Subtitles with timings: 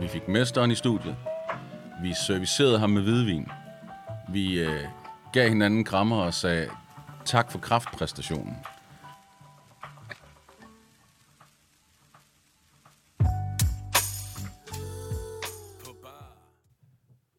[0.00, 1.16] Vi fik mesteren i studiet.
[2.02, 3.48] Vi servicerede ham med hvidvin.
[4.32, 4.80] Vi øh,
[5.32, 6.68] gav hinanden krammer og sagde
[7.24, 8.56] tak for kraftpræstationen.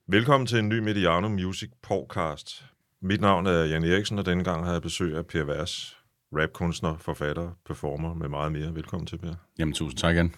[0.08, 2.66] Velkommen til en ny Mediano Music podcast.
[3.02, 5.98] Mit navn er Jan Eriksen, og denne gang har jeg besøg af Per Vers,
[6.34, 8.76] rapkunstner, forfatter, performer med meget mere.
[8.76, 9.34] Velkommen til, Per.
[9.60, 10.34] Jamen, tusind tak igen.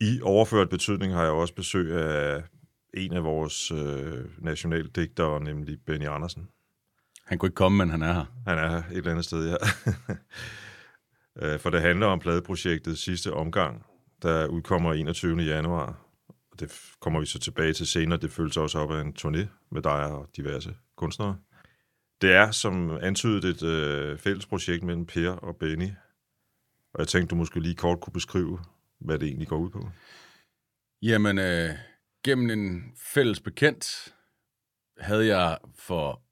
[0.00, 2.42] I overført betydning har jeg også besøg af
[2.94, 6.48] en af vores øh, nationale digtere, nemlig Benny Andersen.
[7.24, 8.24] Han kunne ikke komme, men han er her.
[8.46, 9.56] Han er her et eller andet sted, ja.
[11.42, 13.86] Øh, For det handler om pladeprojektet sidste omgang,
[14.22, 15.38] der udkommer 21.
[15.42, 16.06] januar.
[16.28, 18.18] Og Det kommer vi så tilbage til senere.
[18.18, 21.36] Det følges også op af en turné med dig og diverse kunstnere.
[22.20, 25.88] Det er som antydet et øh, fælles projekt mellem Per og Benny.
[26.94, 28.58] Og jeg tænkte, du måske lige kort kunne beskrive,
[29.00, 29.88] hvad det egentlig går ud på.
[31.02, 31.70] Jamen, øh,
[32.24, 34.14] gennem en fælles bekendt
[34.98, 36.22] havde jeg for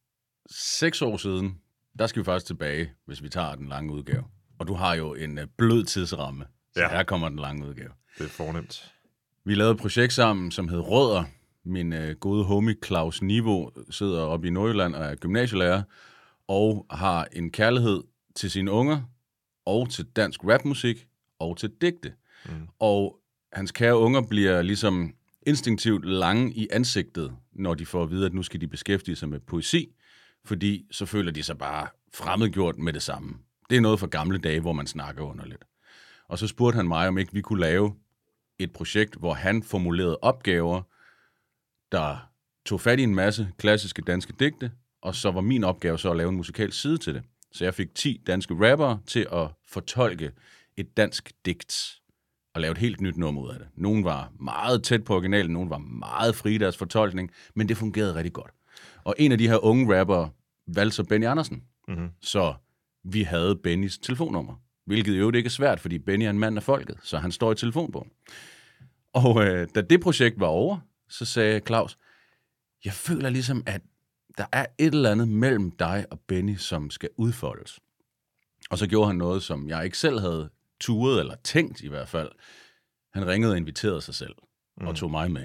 [0.51, 1.61] seks år siden,
[1.99, 4.25] der skal vi faktisk tilbage, hvis vi tager den lange udgave.
[4.59, 6.89] Og du har jo en øh, blød tidsramme, så ja.
[6.89, 7.91] Her kommer den lange udgave.
[8.19, 8.93] Det er fornemt.
[9.45, 11.25] Vi lavede et projekt sammen, som hed Rødder.
[11.65, 15.83] Min øh, gode homie Claus Niveau sidder oppe i Nordjylland og er gymnasielærer,
[16.49, 18.03] og har en kærlighed
[18.35, 19.03] til sine unger,
[19.67, 21.07] og til dansk rapmusik,
[21.39, 22.13] og til digte.
[22.49, 22.69] Mm.
[22.79, 23.19] Og
[23.53, 25.15] hans kære unger bliver ligesom
[25.47, 29.29] instinktivt lange i ansigtet, når de får at vide, at nu skal de beskæftige sig
[29.29, 29.95] med poesi,
[30.45, 33.35] fordi så føler de sig bare fremmedgjort med det samme.
[33.71, 35.65] Det er noget fra gamle dage, hvor man snakker underligt.
[36.29, 37.95] Og så spurgte han mig, om ikke vi kunne lave
[38.59, 40.83] et projekt, hvor han formulerede opgaver,
[41.93, 42.31] der
[42.67, 44.73] tog fat i en masse klassiske danske digte,
[45.03, 47.23] og så var min opgave så at lave en musikalsk side til det.
[47.53, 50.33] Så jeg fik 10 danske rappere til at fortolke
[50.77, 52.01] et dansk digt
[52.55, 53.69] og lave et helt nyt nummer ud af det.
[53.77, 57.77] Nogle var meget tæt på originalen, nogle var meget frie i deres fortolkning, men det
[57.77, 58.51] fungerede rigtig godt.
[59.05, 60.31] Og en af de her unge rappere
[60.67, 61.65] valgte så Benny Andersen.
[61.89, 62.09] Mm-hmm.
[62.21, 62.55] Så
[63.05, 64.55] vi havde Bennys telefonnummer,
[64.87, 67.53] hvilket jo ikke er svært, fordi Benny er en mand af folket, så han står
[67.53, 68.11] i telefonbogen.
[69.13, 70.79] Og øh, da det projekt var over,
[71.09, 71.99] så sagde Claus,
[72.85, 73.83] jeg føler ligesom, at
[74.39, 77.81] der er et eller andet mellem dig og Benny, som skal udfoldes.
[78.71, 80.51] Og så gjorde han noget, som jeg ikke selv havde
[80.81, 82.31] turet, eller tænkt i hvert fald.
[83.15, 84.35] Han ringede og inviterede sig selv,
[84.81, 84.87] mm.
[84.87, 85.45] og tog mig med.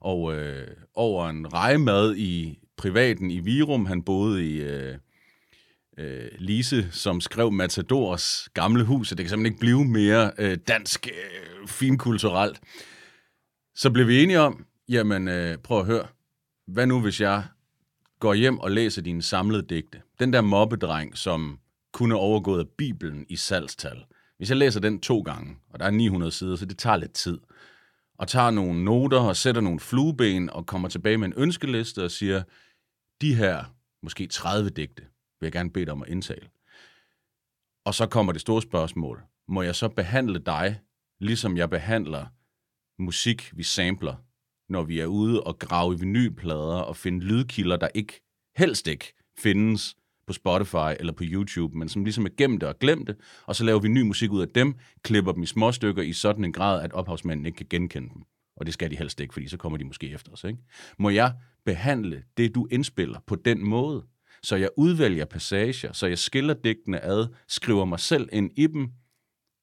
[0.00, 4.98] Og øh, over en rejemad i privaten i Virum, han boede i øh,
[5.98, 11.06] øh, Lise, som skrev Matadors gamle hus, det kan simpelthen ikke blive mere øh, dansk
[11.06, 12.60] øh, finkulturelt.
[13.74, 16.06] Så blev vi enige om, jamen øh, prøv at høre,
[16.66, 17.44] hvad nu hvis jeg
[18.20, 20.02] går hjem og læser dine samlede digte?
[20.18, 21.58] Den der mobbedreng, som
[21.92, 24.04] kunne overgået Bibelen i salgstal.
[24.42, 27.12] Hvis jeg læser den to gange, og der er 900 sider, så det tager lidt
[27.12, 27.38] tid,
[28.18, 32.10] og tager nogle noter og sætter nogle flueben og kommer tilbage med en ønskeliste og
[32.10, 32.42] siger,
[33.20, 33.64] de her
[34.02, 35.02] måske 30 digte
[35.40, 36.48] vil jeg gerne bede dig om at indtale.
[37.84, 39.22] Og så kommer det store spørgsmål.
[39.48, 40.80] Må jeg så behandle dig,
[41.20, 42.26] ligesom jeg behandler
[43.02, 44.14] musik, vi sampler,
[44.68, 48.22] når vi er ude og grave i vinylplader og finde lydkilder, der ikke
[48.56, 49.96] helst ikke findes
[50.32, 53.16] på Spotify eller på YouTube, men som ligesom er gemt og glemt det,
[53.46, 56.12] og så laver vi ny musik ud af dem, klipper dem i små stykker i
[56.12, 58.22] sådan en grad, at ophavsmanden ikke kan genkende dem.
[58.56, 60.44] Og det skal de helst ikke, fordi så kommer de måske efter os.
[60.44, 60.58] Ikke?
[60.98, 61.34] Må jeg
[61.64, 64.06] behandle det, du indspiller på den måde,
[64.42, 68.88] så jeg udvælger passager, så jeg skiller digtene ad, skriver mig selv ind i dem,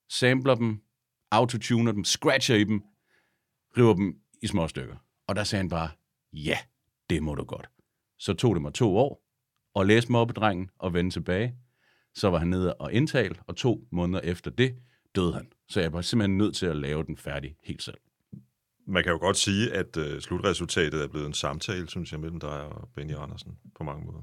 [0.09, 0.81] sampler dem,
[1.31, 2.81] autotuner dem, scratcher i dem,
[3.77, 4.95] river dem i små stykker.
[5.27, 5.89] Og der sagde han bare,
[6.33, 6.57] ja,
[7.09, 7.69] det må du godt.
[8.19, 9.28] Så tog det mig to år
[9.75, 11.55] at læse mobbedrengen og vende tilbage.
[12.15, 14.75] Så var han nede og indtale, og to måneder efter det
[15.15, 15.47] døde han.
[15.69, 17.97] Så jeg var simpelthen nødt til at lave den færdig helt selv.
[18.87, 22.39] Man kan jo godt sige, at øh, slutresultatet er blevet en samtale, synes jeg, mellem
[22.39, 24.19] dig og Benny Andersen på mange måder.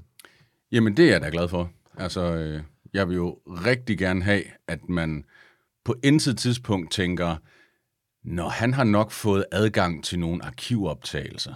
[0.71, 1.71] Jamen, det er jeg da glad for.
[1.97, 2.61] Altså, øh,
[2.93, 5.25] jeg vil jo rigtig gerne have, at man
[5.85, 7.35] på intet tidspunkt tænker,
[8.23, 11.53] når han har nok fået adgang til nogle arkivoptagelser.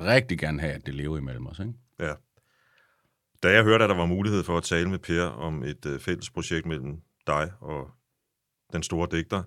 [0.00, 1.72] Rigtig gerne have, at det lever imellem os, ikke?
[3.42, 6.00] Da jeg hørte, at der var mulighed for at tale med Per om et øh,
[6.00, 7.90] fælles projekt mellem dig og
[8.72, 9.42] den store digter,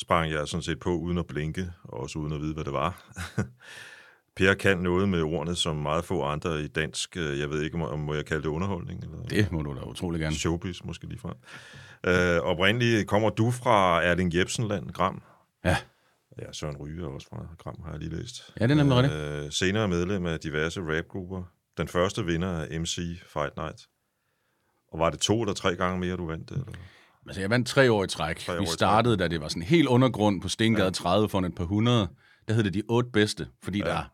[0.00, 2.72] sprang jeg sådan set på uden at blinke, og også uden at vide, hvad det
[2.72, 3.12] var.
[4.36, 7.76] per kan noget med ordene, som meget få andre i dansk, øh, jeg ved ikke,
[7.76, 9.04] om må jeg kalde det underholdning?
[9.04, 10.36] Eller Det må du da utrolig gerne.
[10.36, 11.34] showbiz måske lige frem.
[12.06, 15.22] Øh, oprindeligt kommer du fra Erling Jebsenland, Gram.
[15.64, 15.76] Ja.
[16.38, 18.52] Ja, Søren Ryge er også fra Gram, har jeg lige læst.
[18.60, 19.20] Ja, det er nemlig rigtigt.
[19.20, 21.42] Øh, senere medlem af diverse rapgrupper.
[21.76, 23.88] Den første vinder af MC Fight Night.
[24.92, 26.50] Og var det to eller tre gange mere, du vandt?
[26.50, 26.64] Eller?
[27.26, 28.38] Altså, jeg vandt tre år i træk.
[28.38, 30.90] Tre år Vi startede, da det var sådan helt undergrund på Stengade ja.
[30.90, 32.08] 30 for et par hundrede.
[32.48, 33.84] der hed det de otte bedste, fordi ja.
[33.84, 34.04] der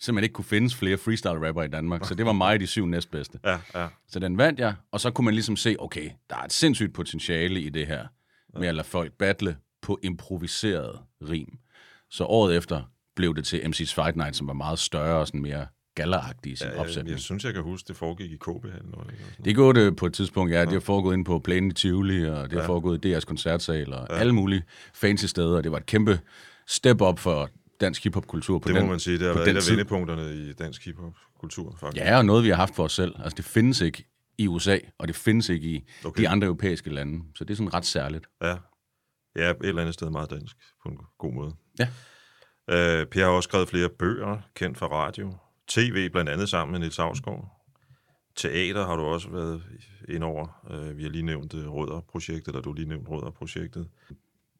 [0.00, 3.38] simpelthen ikke kunne findes flere freestyle-rapper i Danmark, så det var mig de syv næstbedste.
[3.44, 3.88] Ja, ja.
[4.08, 6.94] Så den vandt jeg, og så kunne man ligesom se, okay, der er et sindssygt
[6.94, 8.06] potentiale i det her,
[8.58, 11.58] med at lade folk battle på improviseret rim.
[12.10, 12.82] Så året efter
[13.16, 16.56] blev det til MC's Fight Night, som var meget større og sådan mere galleragtig i
[16.56, 17.06] sin ja, opsætning.
[17.06, 19.44] Jeg, jeg synes, jeg kan huske, det foregik i eller sådan.
[19.44, 20.60] Det går det på et tidspunkt, ja.
[20.60, 23.92] Det har foregået ind på Planen i Tivoli, og det har foregået i DR's koncertsal,
[23.92, 24.62] og alle mulige
[24.94, 25.60] fancy steder.
[25.60, 26.20] Det var et kæmpe
[26.66, 27.50] step up for
[27.80, 30.52] dansk hiphop-kultur på Det den, må man sige, det har været et af vendepunkterne i
[30.52, 32.04] dansk hiphop-kultur, faktisk.
[32.04, 33.14] Ja, og noget, vi har haft for os selv.
[33.18, 34.04] Altså, det findes ikke
[34.38, 36.22] i USA, og det findes ikke i okay.
[36.22, 37.24] de andre europæiske lande.
[37.34, 38.26] Så det er sådan ret særligt.
[38.42, 38.56] Ja.
[39.36, 41.54] ja, et eller andet sted meget dansk, på en god måde.
[41.78, 41.88] Ja.
[42.70, 45.34] Øh, per har også skrevet flere bøger, kendt fra radio.
[45.70, 47.56] TV, blandt andet sammen med Niels Havsgaard.
[48.36, 49.62] Teater har du også været
[50.08, 50.66] ind over.
[50.70, 53.88] Øh, vi har lige nævnt øh, Rødder-projektet, eller du har lige nævnt Rødder-projektet.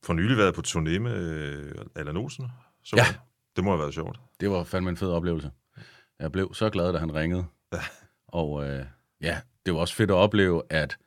[0.03, 2.49] For nylig været på turné med øh, Allan Olsen.
[2.85, 3.05] Så Ja.
[3.57, 4.21] Det må have været sjovt.
[4.41, 5.51] Det var fandme en fed oplevelse.
[6.19, 7.45] Jeg blev så glad, da han ringede.
[7.73, 7.79] Ja.
[8.29, 8.87] Og øh,
[9.21, 10.99] ja, det var også fedt at opleve, at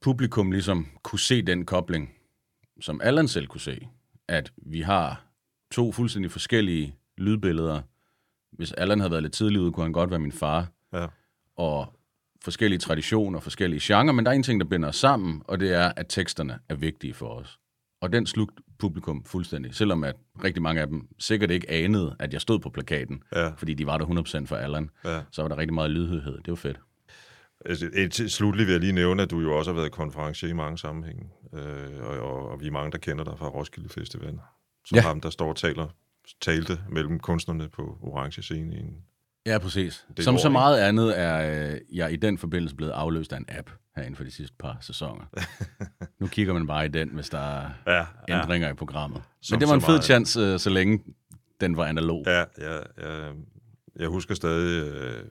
[0.00, 2.14] publikum ligesom kunne se den kobling,
[2.80, 3.88] som Allan selv kunne se.
[4.28, 5.24] At vi har
[5.70, 7.82] to fuldstændig forskellige lydbilleder.
[8.56, 10.66] Hvis Allan havde været lidt tidlig ude, kunne han godt være min far.
[10.92, 11.06] Ja.
[11.56, 11.94] Og
[12.44, 15.72] forskellige traditioner, forskellige genrer, men der er en ting, der binder os sammen, og det
[15.72, 17.58] er, at teksterne er vigtige for os.
[18.00, 20.14] Og den slugte publikum fuldstændig, selvom at
[20.44, 23.48] rigtig mange af dem sikkert ikke anede, at jeg stod på plakaten, Ja.
[23.48, 24.90] fordi de var der 100% for Allan.
[25.04, 25.20] Ja.
[25.30, 26.36] Så var der rigtig meget lydhørhed.
[26.38, 26.80] Det var fedt.
[27.96, 30.78] Et- Slutlig vil jeg lige nævne, at du jo også har været konferencier i mange
[30.78, 31.24] sammenhænge,
[31.54, 34.38] øh, og, og, og vi er mange, der kender dig fra Roskilde Festival,
[34.86, 35.02] som Ja.
[35.02, 35.86] ham, der står og taler,
[36.40, 38.94] talte mellem kunstnerne på Orange Scene i en
[39.46, 40.06] Ja, præcis.
[40.18, 40.52] er Som et så år, ikke?
[40.52, 44.24] meget andet er øh, jeg i den forbindelse blevet afløst af en app herinde for
[44.24, 45.24] de sidste par sæsoner.
[46.20, 48.04] nu kigger man bare i den, hvis der er Ja,
[48.38, 49.22] ændringer i programmet.
[49.42, 50.04] Som Men det var en fed meget.
[50.04, 51.00] chance, øh, så længe
[51.60, 52.24] den var analog.
[52.26, 53.32] Ja, ja, ja,
[53.96, 55.24] jeg husker stadig øh,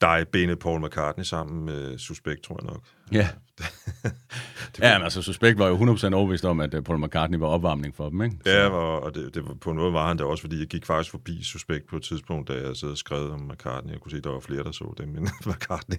[0.00, 2.84] dig, Bene Paul McCartney sammen med Suspekt, tror jeg nok.
[3.12, 3.28] Ja.
[4.80, 7.94] ja, men altså, Suspekt var jo 100% overbevist om, at øh, Paul McCartney var opvarmning
[7.94, 8.36] for dem, ikke?
[8.44, 10.58] Så, Ja, og, og det, det, var- på en måde var han det også, fordi
[10.58, 13.92] jeg gik faktisk forbi Suspekt på et tidspunkt, da jeg sad og skrev om McCartney.
[13.92, 15.96] Jeg kunne se, at der var flere, der så det, men McCartney.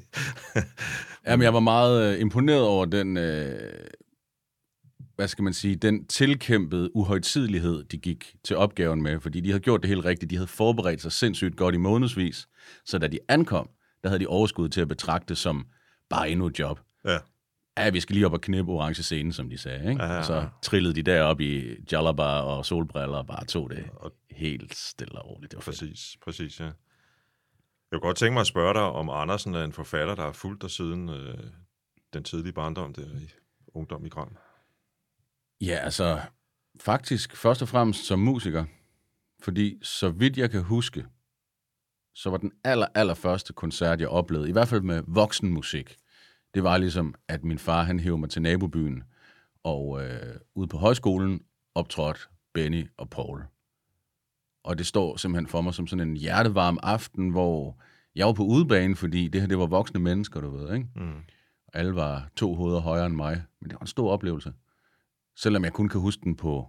[1.28, 3.60] Jamen, jeg var meget øh, imponeret over den, øh,
[5.16, 9.60] hvad skal man sige, den tilkæmpede uhøjtidlighed, de gik til opgaven med, fordi de havde
[9.64, 10.30] gjort det helt rigtigt.
[10.30, 12.48] De havde forberedt sig sindssygt godt i månedsvis,
[12.86, 13.70] så da de ankom,
[14.04, 15.68] der havde de overskud til at betragte det som
[16.10, 16.80] bare endnu et job.
[17.06, 17.20] Ja,
[17.78, 19.90] Ja, vi skal lige op og knippe orange scene, som de sagde.
[19.90, 20.04] Ikke?
[20.04, 20.20] Ja, ja, ja.
[20.20, 23.90] Og så trillede de derop i jalabar og solbriller og bare tog det
[24.32, 25.52] helt stille og roligt.
[25.52, 25.80] Det var fedt.
[25.80, 26.66] præcis, præcis, ja.
[26.66, 26.74] Jeg
[27.92, 30.62] kunne godt tænke mig at spørge dig, om Andersen er en forfatter, der har fulgt
[30.62, 31.38] dig siden øh,
[32.14, 33.30] den tidlige barndom der i
[33.74, 34.38] ungdom i Gran.
[35.62, 36.22] Ja, altså
[36.80, 38.66] faktisk først og fremmest som musiker.
[39.42, 41.06] Fordi så vidt jeg kan huske,
[42.18, 45.96] så var den aller, aller første koncert, jeg oplevede, i hvert fald med voksenmusik,
[46.54, 49.04] det var ligesom, at min far, han hævde mig til nabobyen,
[49.64, 51.42] og øh, ude på højskolen
[51.76, 52.20] optrådte
[52.54, 53.44] Benny og Paul.
[54.64, 57.82] Og det står simpelthen for mig som sådan en hjertevarm aften, hvor
[58.16, 60.88] jeg var på udebane, fordi det her, det var voksne mennesker, du ved, ikke?
[60.96, 61.22] Mm.
[61.74, 63.44] Alle var to hoveder højere end mig.
[63.62, 64.54] Men det var en stor oplevelse.
[65.36, 66.68] Selvom jeg kun kan huske den på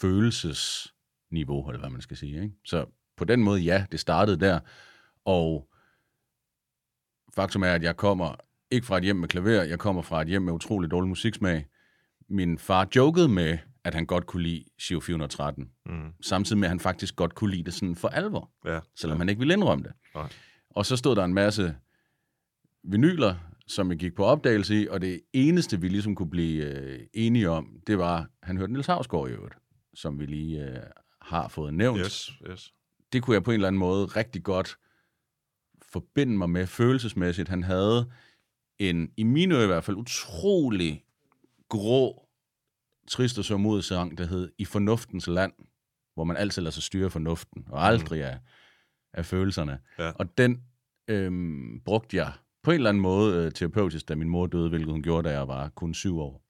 [0.00, 2.42] følelsesniveau, eller hvad man skal sige.
[2.42, 2.54] Ikke?
[2.64, 2.86] Så
[3.20, 4.60] på den måde, ja, det startede der.
[5.24, 5.68] Og
[7.34, 8.34] faktum er, at jeg kommer
[8.70, 11.66] ikke fra et hjem med klaver, jeg kommer fra et hjem med utrolig dårlig musiksmag.
[12.28, 16.12] Min far jokede med, at han godt kunne lide Giro 413, Mm.
[16.22, 19.28] samtidig med, at han faktisk godt kunne lide det sådan for alvor Ja, selvom han
[19.28, 19.92] ikke ville indrømme det.
[20.14, 20.28] Nej.
[20.70, 21.76] Og så stod der en masse
[22.84, 23.34] vinyler,
[23.66, 27.50] som jeg gik på opdagelse i, og det eneste, vi ligesom kunne blive øh, enige
[27.50, 29.54] om, det var, han hørte Niels Havsgaard i øvrigt,
[29.94, 30.76] som vi lige øh,
[31.20, 32.00] har fået nævnt.
[32.00, 32.72] yes, yes.
[33.12, 34.78] Det kunne jeg på en eller anden måde rigtig godt
[35.82, 37.48] forbinde mig med følelsesmæssigt.
[37.48, 38.12] Han havde
[38.78, 41.04] en, i mine øjne i hvert fald, utrolig
[41.68, 42.28] grå,
[43.08, 45.52] trist og sørmodig sang, der hed I fornuftens land,
[46.14, 48.38] hvor man altid lader sig styre fornuften, og aldrig af,
[49.12, 49.78] af følelserne.
[49.98, 50.10] Ja.
[50.10, 50.62] Og den
[51.08, 54.92] øhm, brugte jeg på en eller anden måde øh, terapeutisk, da min mor døde, hvilket
[54.92, 56.42] hun gjorde, da jeg var kun syv år.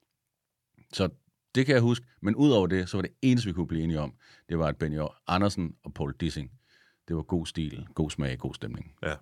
[0.92, 1.08] Så
[1.54, 2.06] det kan jeg huske.
[2.20, 4.14] Men udover det, så var det eneste, vi kunne blive enige om,
[4.48, 6.50] det var, at Benny Andersen og Paul Dissing,
[7.08, 8.94] det var god stil, god smag, god stemning.
[9.02, 9.14] Ja.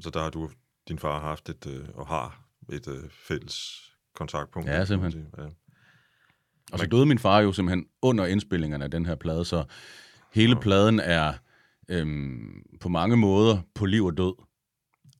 [0.00, 0.50] Så der har du,
[0.88, 3.80] din far har haft et, øh, og har et øh, fælles
[4.14, 4.68] kontaktpunkt.
[4.68, 5.26] Ja, simpelthen.
[5.38, 5.46] Ja.
[6.72, 9.64] Og så døde min far jo simpelthen under indspillingerne af den her plade, så
[10.32, 11.32] hele pladen er
[11.88, 14.34] øhm, på mange måder på liv og død.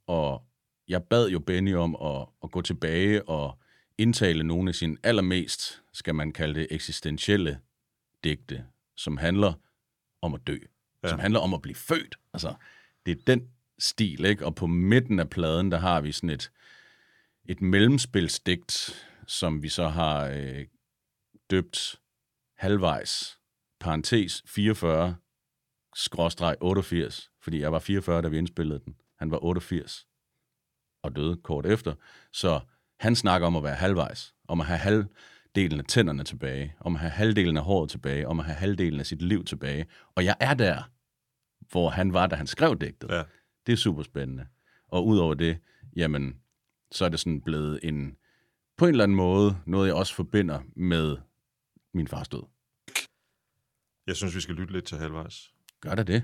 [0.06, 0.42] Og
[0.88, 3.58] jeg bad jo Benny om at, at gå tilbage og
[3.98, 7.60] indtale nogle af sine allermest, skal man kalde det, eksistentielle
[8.24, 8.64] digte.
[8.96, 9.52] som handler
[10.22, 10.58] om at dø.
[11.02, 11.08] Ja.
[11.08, 12.18] Som handler om at blive født.
[12.32, 12.54] Altså,
[13.06, 13.48] det er den
[13.78, 14.46] stil, ikke?
[14.46, 16.50] Og på midten af pladen, der har vi sådan et,
[17.44, 20.66] et mellemspilsdigt, som vi så har øh,
[21.50, 22.00] døbt
[22.56, 23.38] halvvejs,
[23.80, 25.16] parentes 44,
[25.94, 28.96] skråstreg 88, fordi jeg var 44, da vi indspillede den.
[29.18, 30.06] Han var 88
[31.02, 31.94] og døde kort efter.
[32.32, 32.60] Så
[33.00, 37.00] han snakker om at være halvvejs, om at have halvdelen af tænderne tilbage, om at
[37.00, 39.86] have halvdelen af håret tilbage, om at have halvdelen af sit liv tilbage.
[40.14, 40.90] Og jeg er der,
[41.70, 43.10] hvor han var, da han skrev digtet.
[43.10, 43.22] Ja.
[43.66, 44.46] Det er super spændende.
[44.88, 45.58] Og udover det,
[45.96, 46.36] jamen,
[46.92, 48.16] så er det sådan blevet en,
[48.76, 51.16] på en eller anden måde, noget jeg også forbinder med
[51.94, 52.42] min fars død.
[54.06, 55.52] Jeg synes, vi skal lytte lidt til halvvejs.
[55.80, 56.22] Gør der det?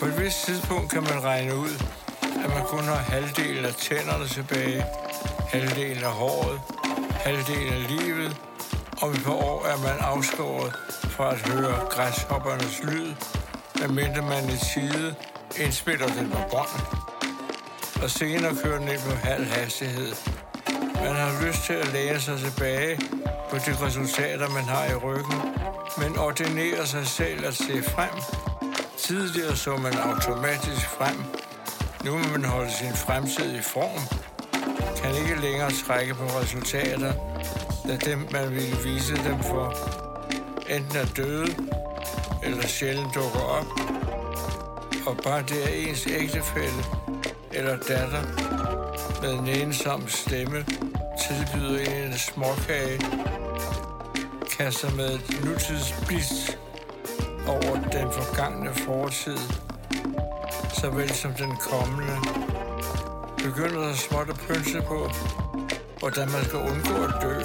[0.00, 1.74] På et vist tidspunkt kan man regne ud,
[2.22, 4.84] at man kun har halvdelen af tænderne tilbage,
[5.48, 6.60] halvdelen af håret,
[7.10, 8.36] halvdelen af livet,
[9.02, 10.72] og i par år er man afskåret
[11.04, 13.14] fra at høre græshoppernes lyd,
[13.80, 15.14] medmindre man i tide
[15.60, 16.76] indspiller den på bånd,
[18.02, 20.12] og senere kører den ind på halv hastighed.
[20.94, 23.00] Man har lyst til at læne sig tilbage
[23.50, 25.40] på de resultater, man har i ryggen,
[25.98, 28.49] men ordinerer sig selv at se frem.
[29.10, 31.16] Tidligere så man automatisk frem.
[32.04, 34.00] Nu må man holde sin fremtid i form.
[35.02, 37.12] Kan ikke længere trække på resultater,
[37.88, 39.74] da dem, man ville vise dem for,
[40.68, 41.54] enten er døde,
[42.42, 43.66] eller sjældent dukker op,
[45.06, 46.84] og bare det er ens ægtefælle
[47.52, 48.22] eller datter
[49.22, 50.64] med en ensom stemme
[51.26, 53.00] tilbyder en en småkage,
[54.58, 56.59] kaster med et nutidsblis
[57.50, 59.38] over den forgangne fortid,
[60.80, 62.16] såvel som den kommende,
[63.44, 65.10] begynder der småt at pynse på,
[65.98, 67.36] hvordan man skal undgå at dø.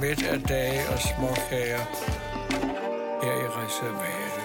[0.00, 1.84] Midt af dage og småkager
[3.22, 4.43] her i reservatet.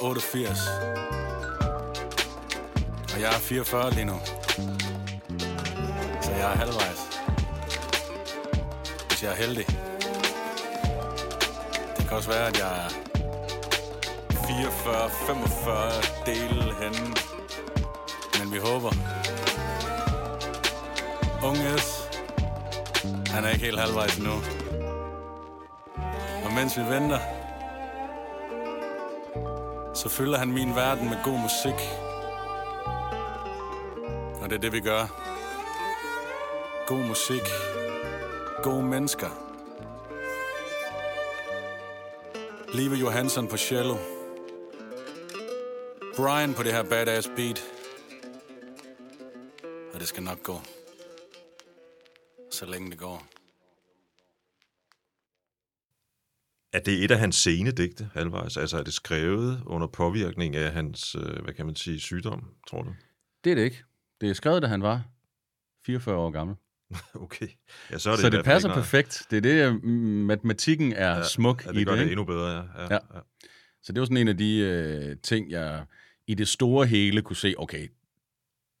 [0.00, 0.58] 88.
[3.14, 4.20] Og jeg er 44 lige nu.
[6.22, 7.00] Så jeg er halvvejs.
[9.08, 9.66] Hvis jeg er heldig.
[11.96, 12.88] Det kan også være, at jeg er
[14.30, 17.14] 44-45 dele henne.
[18.38, 18.92] Men vi håber.
[21.44, 22.08] Unges.
[23.30, 24.42] Han er ikke helt halvvejs endnu.
[26.44, 27.18] Og mens vi venter,
[29.98, 31.80] så fylder han min verden med god musik.
[34.42, 35.06] Og det er det, vi gør.
[36.86, 37.42] God musik.
[38.62, 39.28] Gode mennesker.
[42.74, 43.96] Live Johansson på cello.
[46.16, 47.64] Brian på det her badass beat.
[49.94, 50.60] Og det skal nok gå.
[52.50, 53.37] Så længe det går.
[56.72, 58.56] Er det et af hans sene digte, halvvejs?
[58.56, 62.82] Altså er det skrevet under påvirkning af hans, øh, hvad kan man sige, sygdom, tror
[62.82, 62.94] du?
[63.44, 63.82] Det er det ikke.
[64.20, 65.02] Det er skrevet, da han var
[65.86, 66.56] 44 år gammel.
[67.14, 67.48] Okay.
[67.90, 69.26] Ja, så er det, Så i det passer ikke, perfekt.
[69.30, 69.90] Det er det, mm,
[70.26, 72.02] matematikken er ja, smuk Ja, i det gør det.
[72.04, 72.62] det endnu bedre, ja.
[72.82, 72.98] ja, Ja.
[73.14, 73.20] ja.
[73.82, 75.84] Så det var sådan en af de øh, ting, jeg
[76.26, 77.88] i det store hele kunne se, okay,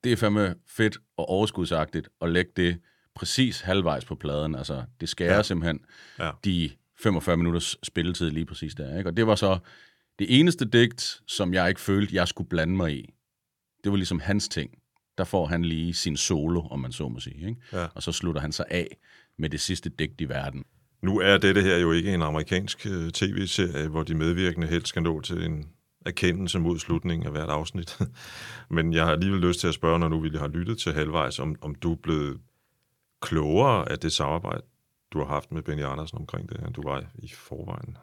[0.04, 2.80] det er fandme fedt og overskudsagtigt at lægge det
[3.14, 4.54] præcis halvvejs på pladen.
[4.54, 5.42] Altså, det skærer ja.
[5.42, 5.80] simpelthen
[6.18, 6.30] Ja.
[6.44, 8.98] de 45 minutters spilletid lige præcis der.
[8.98, 9.10] Ikke?
[9.10, 9.58] Og det var så
[10.18, 13.14] det eneste digt, som jeg ikke følte, jeg skulle blande mig i.
[13.84, 14.70] Det var ligesom hans ting.
[15.18, 17.48] Der får han lige sin solo, om man så må sige.
[17.48, 17.60] Ikke?
[17.72, 17.86] Ja.
[17.94, 18.96] Og så slutter han sig af
[19.36, 20.64] med det sidste digt i verden.
[21.02, 25.02] Nu er dette her jo ikke en amerikansk øh, tv-serie, hvor de medvirkende helst skal
[25.02, 25.68] nå til en
[26.06, 27.98] erkendelse mod slutningen af hvert afsnit.
[28.70, 31.38] Men jeg har alligevel lyst til at spørge, når nu vi har lyttet til halvvejs,
[31.38, 32.40] om, om du er blevet
[33.20, 34.62] klogere af det samarbejde,
[35.12, 37.96] du har haft med Benny Andersen omkring det, end du var i forvejen.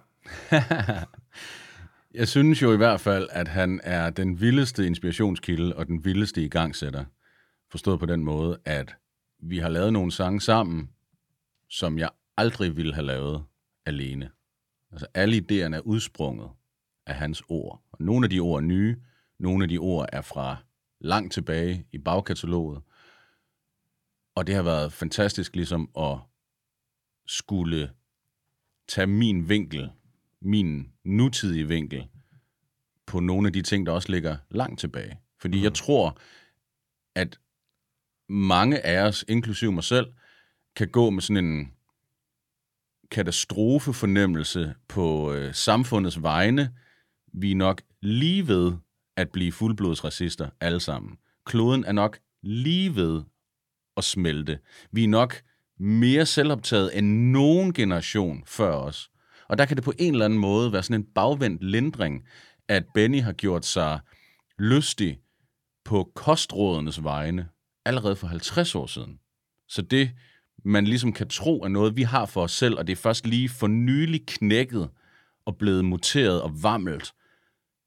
[2.20, 6.44] Jeg synes jo i hvert fald, at han er den vildeste inspirationskilde og den vildeste
[6.44, 7.06] igangsætter.
[7.72, 8.96] Forstået på den måde, at
[9.40, 10.90] vi har lavet nogle sange sammen,
[11.70, 13.46] som jeg aldrig ville have lavet
[13.86, 14.32] alene.
[14.92, 16.50] Altså alle idéerne er udsprunget
[17.06, 17.82] af hans ord.
[17.92, 18.98] Og nogle af de ord er nye,
[19.40, 20.58] nogle af de ord er fra
[21.02, 22.82] langt tilbage i bagkataloget.
[24.36, 26.18] Og det har været fantastisk ligesom at
[27.28, 27.92] skulle
[28.88, 29.92] tage min vinkel,
[30.42, 32.08] min nutidige vinkel,
[33.06, 35.20] på nogle af de ting, der også ligger langt tilbage.
[35.40, 35.64] Fordi mm.
[35.64, 36.18] jeg tror,
[37.16, 37.40] at
[38.30, 40.14] mange af os, inklusive mig selv,
[40.76, 41.74] kan gå med sådan en
[43.12, 46.74] katastrofefornemmelse på øh, samfundets vegne.
[47.34, 48.74] Vi er nok lige ved
[49.16, 51.18] at blive fuldblodsracister alle sammen.
[51.46, 53.24] Kloden er nok lige ved
[53.98, 54.60] at smelte.
[54.92, 55.42] Vi er nok
[55.80, 59.10] mere selvoptaget end nogen generation før os.
[59.50, 62.28] Og der kan det på en eller anden måde være sådan en bagvendt lindring,
[62.68, 64.00] at Benny har gjort sig
[64.60, 65.20] lystig
[65.86, 67.48] på kostrådenes vegne
[67.86, 69.20] allerede for 50 år siden.
[69.68, 70.12] Så det,
[70.64, 73.28] man ligesom kan tro er noget, vi har for os selv, og det er først
[73.28, 74.90] lige for nylig knækket
[75.46, 77.14] og blevet muteret og vammelt,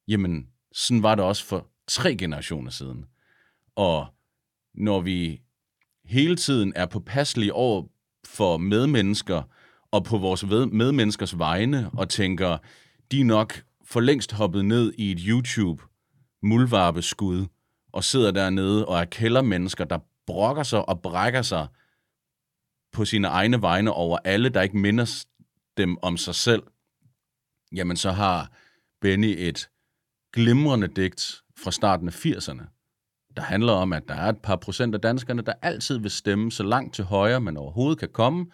[0.08, 3.04] jamen, sådan var det også for tre generationer siden.
[3.76, 4.06] Og
[4.74, 5.40] når vi
[6.08, 7.84] hele tiden er påpasselige over
[8.24, 9.42] for medmennesker
[9.90, 12.58] og på vores medmenneskers vegne og tænker,
[13.12, 15.82] de er nok for længst hoppet ned i et YouTube
[16.42, 17.46] muldvarpeskud
[17.92, 21.66] og sidder dernede og er kældermennesker, der brokker sig og brækker sig
[22.92, 25.24] på sine egne vegne over alle, der ikke minder
[25.76, 26.62] dem om sig selv,
[27.72, 28.52] jamen så har
[29.00, 29.70] Benny et
[30.32, 32.77] glimrende digt fra starten af 80'erne,
[33.38, 36.52] der handler om, at der er et par procent af danskerne, der altid vil stemme
[36.52, 38.46] så langt til højre, man overhovedet kan komme,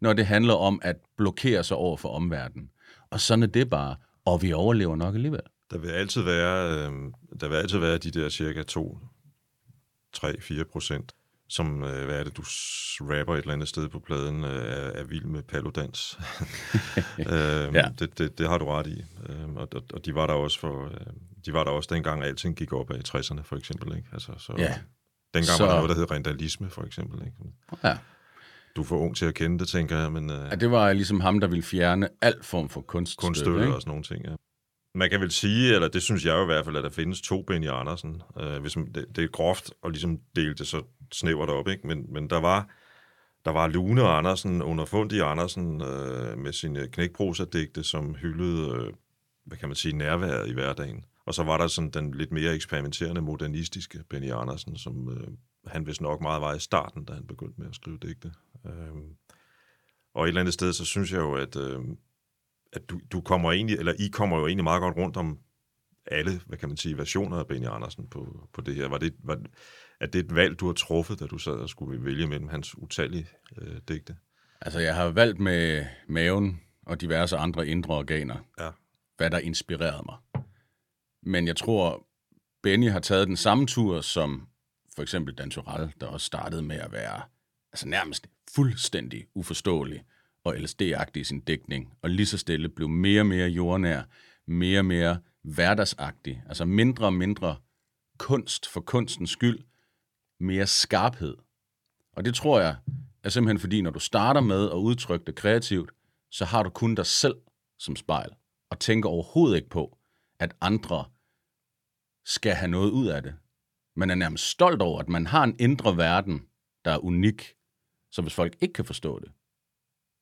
[0.00, 2.70] når det handler om at blokere sig over for omverdenen.
[3.10, 5.40] Og sådan er det bare, og vi overlever nok alligevel.
[5.70, 6.92] Der vil altid være, øh,
[7.40, 8.98] der vil altid være de der cirka 2,
[10.12, 11.12] 3, 4 procent,
[11.48, 12.42] som, øh, hvad er det, du
[13.00, 16.18] rapper et eller andet sted på pladen, øh, er, er vild med palodans.
[17.18, 17.88] øh, ja.
[17.98, 19.04] det, det, det har du ret i.
[19.28, 21.06] Øh, og, og de var der også for, øh,
[21.46, 23.96] de var der også dengang alting gik op af i 60'erne for eksempel.
[23.96, 24.08] Ikke?
[24.12, 24.74] Altså, så, ja.
[25.34, 25.64] Dengang så...
[25.64, 27.20] var der noget, der hed rentalisme for eksempel.
[27.26, 27.36] Ikke?
[27.84, 27.98] Ja.
[28.76, 30.12] Du er for ung til at kende det, tænker jeg.
[30.12, 33.26] Men, øh, ja, det var ligesom ham, der ville fjerne al form for kunststøtte.
[33.26, 34.34] Kunststøtte og sådan nogle ting, ja.
[34.94, 37.20] Man kan vel sige, eller det synes jeg jo i hvert fald, at der findes
[37.20, 38.22] to Benny Andersen.
[38.40, 40.82] Øh, hvis man, det, det er groft at ligesom dele det så
[41.12, 41.86] snævert op, ikke?
[41.86, 42.68] Men, men der var
[43.46, 48.92] der var Lune Andersen, underfundig Andersen, øh, med sine knækprosadigte, som hyldede, øh,
[49.44, 51.04] hvad kan man sige, nærværet i hverdagen.
[51.26, 55.28] Og så var der sådan den lidt mere eksperimenterende, modernistiske Benny Andersen, som øh,
[55.66, 58.32] han vist nok meget var i starten, da han begyndte med at skrive digte.
[58.66, 58.72] Øh,
[60.14, 61.80] og et eller andet sted, så synes jeg jo, at, øh,
[62.72, 65.38] at du, du kommer egentlig, eller I kommer jo egentlig meget godt rundt om
[66.06, 68.88] alle, hvad kan man sige, versioner af Benny Andersen på, på det her.
[68.88, 69.40] Var det, var,
[70.00, 72.78] er det et valg, du har truffet, da du sad og skulle vælge mellem hans
[72.78, 74.16] utallige øh, digte?
[74.60, 78.70] Altså, jeg har valgt med maven og diverse andre indre organer, ja.
[79.16, 80.16] hvad der inspirerede mig.
[81.26, 82.06] Men jeg tror,
[82.62, 84.48] Benny har taget den samme tur som
[84.94, 87.22] for eksempel Dan Turell, der også startede med at være
[87.72, 90.04] altså nærmest fuldstændig uforståelig
[90.44, 94.02] og LSD-agtig i sin dækning, og lige så stille blev mere og mere jordnær,
[94.46, 97.56] mere og mere hverdagsagtig, altså mindre og mindre
[98.18, 99.58] kunst for kunstens skyld,
[100.40, 101.36] mere skarphed.
[102.12, 102.76] Og det tror jeg
[103.22, 105.90] er simpelthen fordi, når du starter med at udtrykke det kreativt,
[106.30, 107.36] så har du kun dig selv
[107.78, 108.30] som spejl,
[108.70, 109.98] og tænker overhovedet ikke på,
[110.38, 111.04] at andre
[112.26, 113.34] skal have noget ud af det.
[113.96, 116.46] Man er nærmest stolt over, at man har en indre verden,
[116.84, 117.54] der er unik.
[118.12, 119.32] Så hvis folk ikke kan forstå det,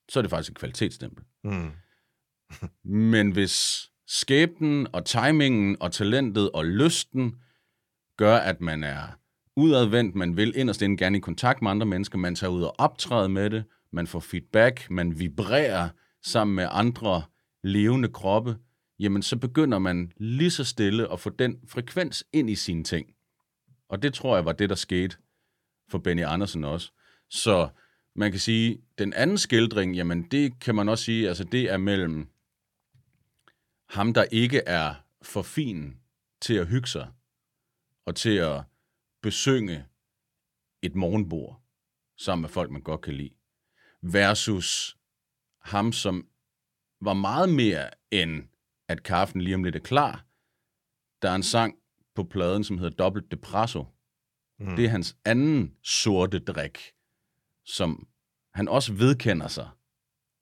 [0.09, 1.25] så er det faktisk et kvalitetsstempel.
[1.45, 1.71] Mm.
[3.13, 7.37] Men hvis skæbnen og timingen og talentet og lysten
[8.17, 9.19] gør, at man er
[9.57, 12.75] udadvendt, man vil inderst inden gerne i kontakt med andre mennesker, man tager ud og
[12.79, 15.89] optræder med det, man får feedback, man vibrerer
[16.23, 17.23] sammen med andre
[17.63, 18.57] levende kroppe,
[18.99, 23.15] jamen så begynder man lige så stille at få den frekvens ind i sine ting.
[23.89, 25.17] Og det tror jeg var det, der skete
[25.89, 26.93] for Benny Andersen også.
[27.31, 27.69] Så
[28.15, 31.77] man kan sige, den anden skildring, jamen det kan man også sige, altså det er
[31.77, 32.29] mellem
[33.89, 35.97] ham, der ikke er for fin
[36.41, 37.13] til at hygge sig,
[38.07, 38.63] og til at
[39.23, 39.87] besynge
[40.83, 41.61] et morgenbord
[42.17, 43.35] sammen med folk, man godt kan lide,
[44.03, 44.97] versus
[45.63, 46.29] ham, som
[47.01, 48.43] var meget mere end,
[48.89, 50.27] at kaffen lige om lidt er klar.
[51.23, 51.75] Der er en sang
[52.15, 53.85] på pladen, som hedder Dobbelt Depresso.
[54.59, 54.77] Mm.
[54.77, 56.93] Det er hans anden sorte drik,
[57.67, 58.09] som
[58.55, 59.69] han også vedkender sig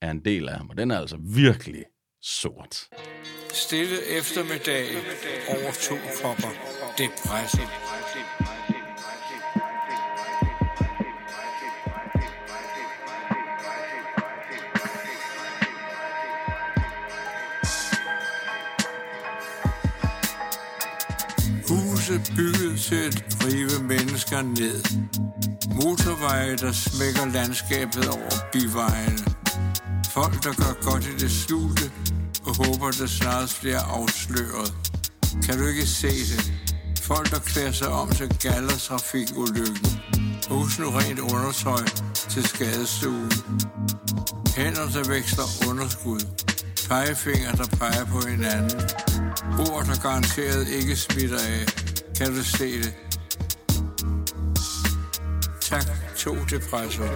[0.02, 1.84] er en del af ham, og den er altså virkelig
[2.22, 2.88] sort.
[3.52, 4.86] Stille eftermiddag
[5.48, 6.52] over to kopper
[6.98, 7.81] depresso.
[22.02, 24.82] Huse bygget til at rive mennesker ned.
[25.74, 29.24] Motorveje, der smækker landskabet over bivejene.
[30.10, 31.90] Folk, der gør godt i det skjulte,
[32.46, 34.74] og håber, der snart bliver afsløret.
[35.44, 36.52] Kan du ikke se det?
[37.02, 40.00] Folk, der klæder sig om til gallertrafikulykken.
[40.50, 41.84] Hus nu rent undertøj
[42.28, 43.32] til skadestuen.
[44.56, 46.20] Hænder, der veksler underskud.
[46.88, 48.80] Pegefinger, der peger på hinanden.
[49.58, 51.91] Ord, der garanteret ikke smitter af.
[52.16, 52.94] Kan du se det?
[55.60, 55.84] Tak,
[56.18, 57.08] to depresser.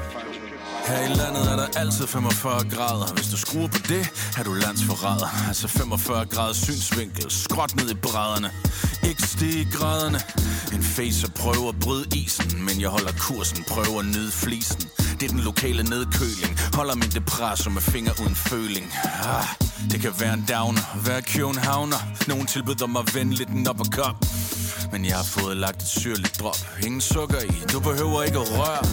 [0.87, 3.15] Her i landet er der altid 45 grader.
[3.15, 5.49] Hvis du skruer på det, er du landsforræder.
[5.49, 7.31] Altså 45 grader synsvinkel.
[7.31, 8.51] Skråt ned i brædderne.
[9.09, 10.21] Ikke stige graderne
[10.73, 14.81] En facer prøver at bryde isen Men jeg holder kursen, prøver at nyde flisen.
[15.21, 16.59] Det er den lokale nedkøling.
[16.75, 18.93] Holder min depresso med finger uden føling.
[19.05, 19.45] Ah,
[19.91, 20.81] Det kan være en downer.
[21.07, 21.97] Være Københavner
[22.29, 24.15] Nogen tilbyder mig venligt en uppercut
[24.93, 28.49] men jeg har fået lagt et syrligt drop Ingen sukker i, du behøver ikke at
[28.59, 28.85] røre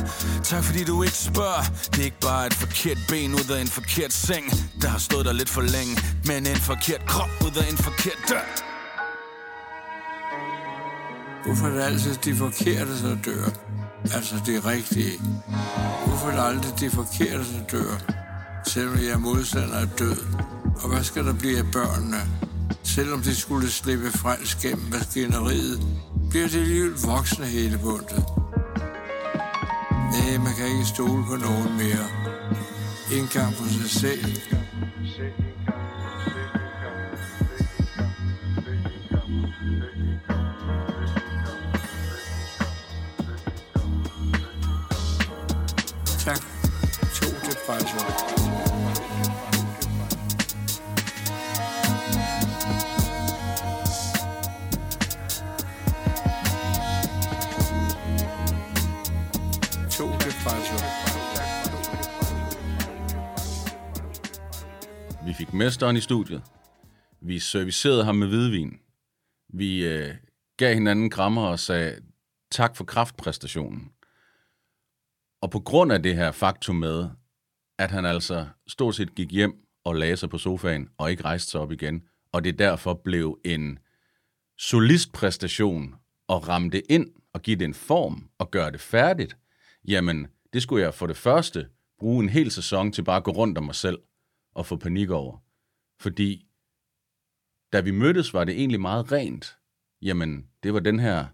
[0.44, 3.68] Tak fordi du ikke spørger Det er ikke bare et forkert ben ud af en
[3.68, 4.46] forkert seng
[4.82, 5.94] Der har stået der lidt for længe
[6.26, 8.74] Men en forkert krop ud af en forkert dør
[11.46, 13.46] Hvorfor er det altid de forkerte, der dør?
[14.16, 15.20] Altså de rigtige.
[16.08, 18.14] Hvorfor er det aldrig de forkerte, der dør?
[18.68, 20.18] Selvom jeg er modstander af død.
[20.84, 22.22] Og hvad skal der blive af børnene?
[22.84, 25.82] Selvom de skulle slippe fransk gennem maskineriet,
[26.30, 28.24] bliver det alligevel voksne hele bundet.
[30.14, 32.08] Nej, man kan ikke stole på nogen mere.
[33.12, 34.42] En gang på sig selv.
[46.20, 46.42] Tak.
[47.14, 48.23] To depresser.
[60.44, 60.76] To depresser.
[65.26, 66.44] Vi fik mesteren i studiet.
[67.22, 68.80] Vi servicerede ham med hvidvin.
[69.54, 70.16] Vi øh,
[70.58, 72.02] gav hinanden krammer og sagde
[72.52, 73.92] tak for kraftpræstationen.
[75.42, 77.10] Og på grund af det her faktum med,
[77.80, 79.54] at han altså stort set gik hjem
[79.86, 83.40] og lagde sig på sofaen og ikke rejste sig op igen, og det derfor blev
[83.46, 83.80] en
[84.58, 85.96] solistpræstation
[86.28, 89.38] og ramme det ind og give det en form og gøre det færdigt,
[89.88, 91.70] jamen det skulle jeg for det første
[92.00, 94.00] bruge en hel sæson til bare at gå rundt om mig selv
[94.56, 95.38] og få panik over.
[96.00, 96.46] Fordi
[97.74, 99.58] da vi mødtes, var det egentlig meget rent.
[100.02, 101.26] Jamen, det var den her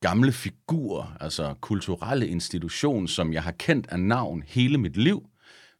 [0.00, 5.30] gamle figur, altså kulturelle institution, som jeg har kendt af navn hele mit liv.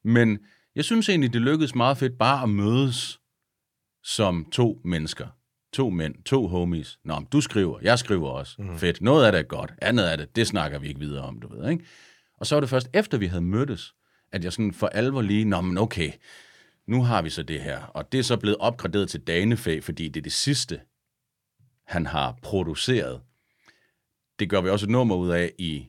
[0.05, 0.39] Men
[0.75, 3.21] jeg synes egentlig, det lykkedes meget fedt bare at mødes
[4.03, 5.29] som to mennesker.
[5.75, 6.99] To mænd, to homies.
[7.05, 8.55] Nå, men du skriver, jeg skriver også.
[8.59, 8.79] Mm.
[8.79, 9.01] Fedt.
[9.01, 11.57] Noget af det er godt, andet af det, det snakker vi ikke videre om, du
[11.57, 11.85] ved, ikke?
[12.39, 13.95] Og så var det først efter, vi havde mødtes,
[14.33, 16.13] at jeg sådan for alvor lige, nå, men okay,
[16.87, 17.83] nu har vi så det her.
[17.83, 20.81] Og det er så blevet opgraderet til danefag, fordi det er det sidste,
[21.87, 23.21] han har produceret.
[24.39, 25.87] Det gør vi også et nummer ud af i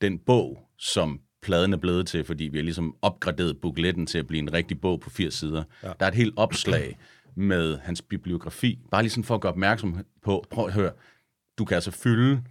[0.00, 4.26] den bog, som pladen er blevet til, fordi vi har ligesom opgraderet bukletten til at
[4.26, 5.64] blive en rigtig bog på 80 sider.
[5.82, 5.88] Ja.
[5.88, 6.98] Der er et helt opslag
[7.38, 10.92] med hans bibliografi, bare lige sådan for at gøre opmærksom på, prøv at høre,
[11.58, 12.42] du kan altså fylde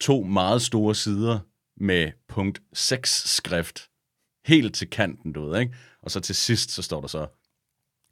[0.00, 1.38] to meget store sider
[1.76, 3.88] med punkt 6 skrift,
[4.46, 5.74] helt til kanten, du ved, ikke?
[6.02, 7.26] Og så til sidst, så står der så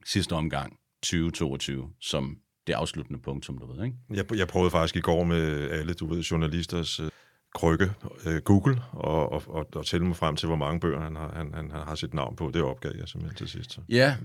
[0.04, 3.96] sidste omgang 2022, som det afsluttende punktum, du ved, ikke?
[4.10, 7.10] Jeg, jeg prøvede faktisk i går med alle, du ved, journalisters øh,
[7.54, 7.92] krykke,
[8.26, 11.32] øh, Google, og, og, og, og tælle mig frem til, hvor mange bøger han har,
[11.34, 12.50] han, han, han har sit navn på.
[12.54, 13.72] Det opgav jeg simpelthen til sidst.
[13.72, 13.80] Så.
[13.88, 14.16] Ja,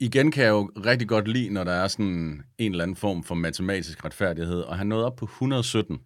[0.00, 3.24] igen kan jeg jo rigtig godt lide, når der er sådan en eller anden form
[3.24, 5.98] for matematisk retfærdighed, og han nåede op på 117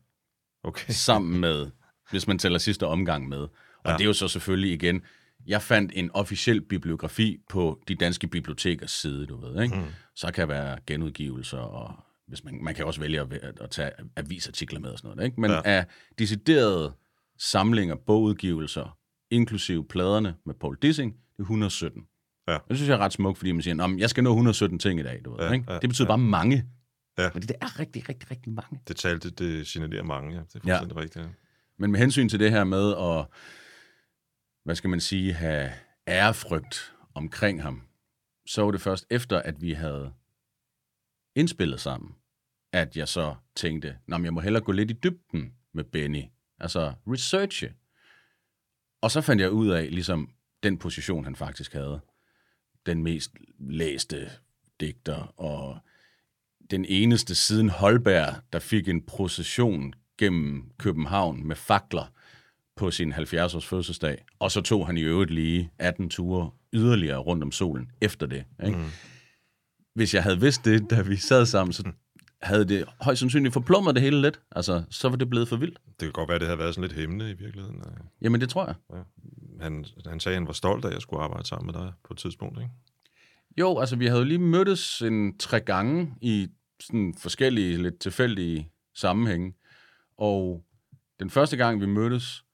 [0.64, 0.92] Okay.
[0.92, 1.70] sammen med,
[2.10, 3.38] hvis man tæller sidste omgang med.
[3.38, 3.50] Og
[3.86, 3.92] ja.
[3.92, 5.02] Det er jo så selvfølgelig igen,
[5.46, 9.76] jeg fandt en officiel bibliografi på de danske bibliotekers side, du ved, ikke?
[9.76, 9.82] Mm.
[10.14, 11.94] Så kan være genudgivelser, og
[12.26, 15.40] hvis man, man kan også vælge at, at tage avisartikler med og sådan noget, ikke?
[15.40, 15.50] Men.
[15.50, 15.60] Ja.
[15.64, 15.86] af
[16.18, 16.92] deciderede
[17.38, 18.98] samlinger, bogudgivelser,
[19.30, 22.02] inklusive pladerne med Paul Dissing, det er 117.
[22.48, 22.58] Ja.
[22.68, 24.78] Det synes jeg er ret smukt, fordi man siger, "Nå, men jeg skal nå 117
[24.78, 25.72] ting i dag, du ved, Ja, ikke?
[25.72, 26.10] ja, Det betyder ja.
[26.10, 26.68] bare mange.
[27.18, 27.30] Ja.
[27.34, 28.80] Men det er rigtig, rigtig, rigtig mange.
[28.88, 30.40] Det talte, det signalerer mange, ja.
[30.40, 31.00] Det er fuldstændig ja.
[31.02, 31.24] rigtigt.
[31.24, 31.30] Ja.
[31.78, 33.26] Men med hensyn til det her med at,
[34.64, 35.72] hvad skal man sige, have
[36.08, 37.82] ærefrygt omkring ham,
[38.46, 40.12] så var det først efter, at vi havde
[41.36, 42.10] indspillet sammen,
[42.72, 46.22] at jeg så tænkte, men jeg må hellere gå lidt i dybden med Benny.
[46.58, 47.72] Altså researche.
[49.02, 50.30] Og så fandt jeg ud af, ligesom
[50.62, 52.00] den position, han faktisk havde.
[52.86, 54.30] Den mest læste
[54.80, 55.78] digter, og
[56.70, 62.12] den eneste siden Holberg, der fik en procession gennem København med fakler
[62.76, 64.24] på sin 70-års fødselsdag.
[64.38, 68.44] Og så tog han i øvrigt lige 18 ture yderligere rundt om solen efter det.
[68.66, 68.78] Ikke?
[68.78, 68.84] Mm.
[69.94, 71.92] Hvis jeg havde vidst det, da vi sad sammen, så
[72.42, 74.40] havde det højst sandsynligt forplummet det hele lidt.
[74.50, 75.78] Altså, så var det blevet for vildt.
[75.86, 77.82] Det kan godt være, at det havde været sådan lidt hæmmende i virkeligheden.
[78.20, 78.74] Jamen, det tror jeg.
[78.92, 79.02] Ja.
[79.60, 81.92] Han, han sagde, at han var stolt af, at jeg skulle arbejde sammen med dig
[82.04, 82.70] på et tidspunkt, ikke?
[83.58, 86.48] Jo, altså vi havde jo lige mødtes en tre gange i
[86.80, 89.54] sådan forskellige, lidt tilfældige sammenhænge.
[90.18, 90.64] Og
[91.20, 92.44] den første gang, vi mødtes,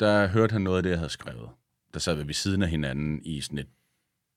[0.00, 1.48] der hørte han noget af det, jeg havde skrevet.
[1.94, 3.68] Der sad vi ved siden af hinanden i sådan et...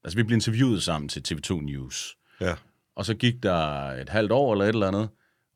[0.03, 2.17] Altså, vi blev interviewet sammen til TV2 News.
[2.41, 2.55] Ja.
[2.95, 3.57] Og så gik der
[3.91, 5.09] et halvt år eller et eller andet,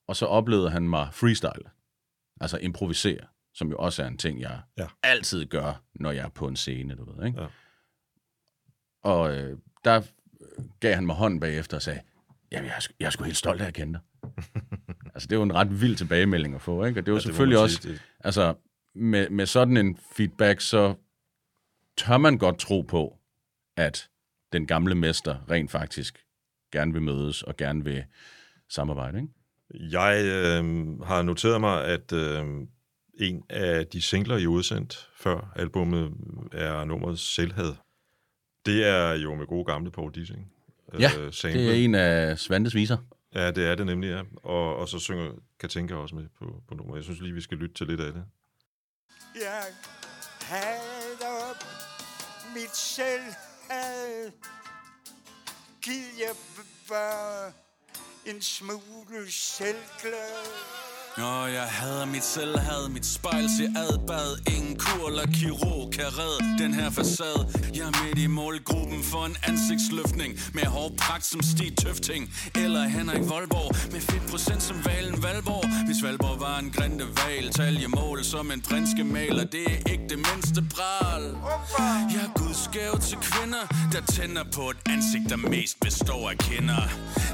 [0.08, 1.70] og så oplevede han mig freestyle.
[2.42, 3.20] Altså improvisere,
[3.54, 4.88] som jo også er en ting, jeg Ja.
[5.04, 7.42] altid gør, når jeg er på en scene, du ved, ikke?
[7.42, 7.48] Ja.
[9.04, 10.02] Og øh, der
[10.80, 12.02] gav han mig hånden bagefter og sagde,
[12.52, 14.32] jamen, jeg er, jeg er sgu helt stolt af at kende dig.
[15.14, 17.00] altså, det var en ret vild tilbagemelding at få, ikke?
[17.00, 18.54] Og det var Ja, det selvfølgelig man også, det- altså,
[18.96, 20.96] med, med sådan en feedback, så
[21.98, 23.18] tør man godt tro på,
[23.78, 24.10] at
[24.54, 26.25] den gamle mester rent faktisk
[26.72, 28.04] gerne vil mødes og gerne vil
[28.70, 29.34] samarbejde, ikke?
[29.92, 32.46] Jeg øh, har noteret mig, at øh,
[33.20, 36.14] en af de singler, I udsendt før albummet,
[36.52, 37.74] er nummeret Selvhed.
[38.66, 40.52] Det er jo med gode gamle Paul Dissing.
[41.00, 42.98] Ja, øh, Det er en af Svantes viser.
[43.36, 44.22] Ja, det er det nemlig, ja.
[44.44, 46.98] Og, og så synger Katinka også med på, på nummeret.
[46.98, 48.24] Jeg synes lige, vi skal lytte til lidt af det.
[49.36, 49.64] Jeg
[50.42, 51.54] hader
[52.54, 54.32] mit selvhad.
[55.86, 56.36] Giv jeg
[56.88, 57.54] bare
[58.26, 60.85] en smule selvglad.
[61.18, 64.38] Og jeg hader mit selvhad, mit spejl ser adbad.
[64.56, 67.48] Ingen kur eller kirurg kan redde den her facade.
[67.76, 70.40] Jeg er midt i målgruppen for en ansigtsløftning.
[70.54, 72.34] Med hård pragt som Stig Tøfting.
[72.56, 73.92] Eller Henrik Voldborg.
[73.92, 75.86] Med fedt procent som Valen Valborg.
[75.86, 79.44] Hvis Valborg var en grinde val Taljemål som en prinske maler.
[79.44, 81.24] Det er ikke det mindste pral
[82.14, 86.84] Jeg er gudskæv til kvinder Der tænder på et ansigt, der mest består af kinder.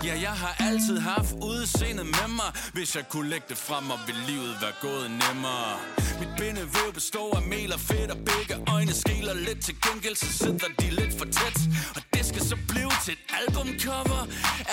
[0.04, 2.52] Ja, jeg har altid haft udseendet med mig.
[2.74, 5.72] Hvis jeg kunne lægge det frem, og vil livet være gået nemmere?
[6.20, 10.30] Mit bindevæv består af mel og fedt Og begge øjne skiller lidt Til gengæld så
[10.42, 11.58] sidder de lidt for tæt.
[11.96, 14.22] Og det skal så blive til et albumcover.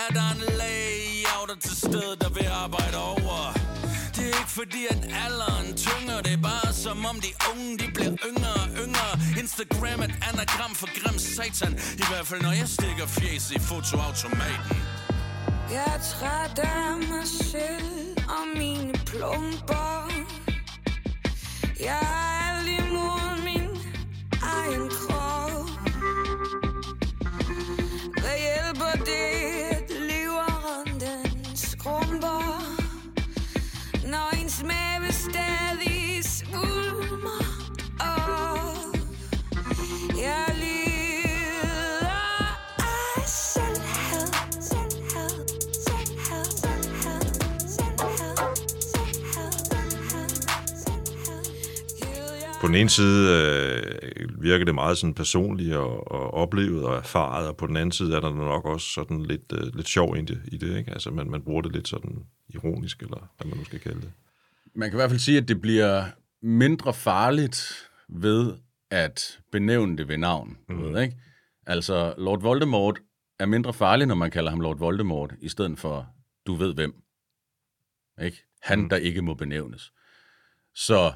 [0.02, 3.38] Er der en layouter til stede, der vil arbejde over?
[4.16, 6.18] Det er ikke fordi, at alderen tynger.
[6.26, 9.10] Det er bare som om de unge, de bliver yngre og yngre.
[9.42, 11.72] Instagram er et anagram for grim satan.
[12.02, 14.97] I hvert fald når jeg stikker fjes i fotoautomaten.
[15.70, 20.10] Jeg er træt af mig selv og mine plumper.
[21.80, 23.70] Jeg er alt imod min
[24.42, 25.07] egen krop.
[52.60, 53.22] På den ene side
[54.16, 57.92] øh, virker det meget sådan personligt og, og oplevet og erfaret, og på den anden
[57.92, 60.90] side er der nok også sådan lidt, øh, lidt sjov i det, i det ikke?
[60.90, 64.12] Altså, man, man bruger det lidt sådan ironisk, eller hvad man nu skal kalde det.
[64.74, 66.04] Man kan i hvert fald sige, at det bliver
[66.42, 68.54] mindre farligt ved
[68.90, 70.58] at benævne det ved navn.
[70.68, 70.82] Mm.
[70.82, 71.16] Ved, ikke?
[71.66, 73.00] Altså, Lord Voldemort
[73.38, 76.08] er mindre farlig, når man kalder ham Lord Voldemort, i stedet for,
[76.46, 76.94] du ved hvem.
[78.22, 78.44] Ikke?
[78.62, 78.88] Han, mm.
[78.88, 79.92] der ikke må benævnes.
[80.74, 81.12] Så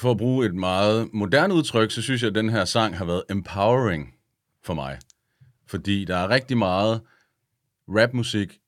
[0.00, 3.04] for at bruge et meget moderne udtryk, så synes jeg, at den her sang har
[3.04, 4.14] været empowering
[4.64, 4.98] for mig.
[5.66, 7.00] Fordi der er rigtig meget
[7.88, 8.58] rapmusik,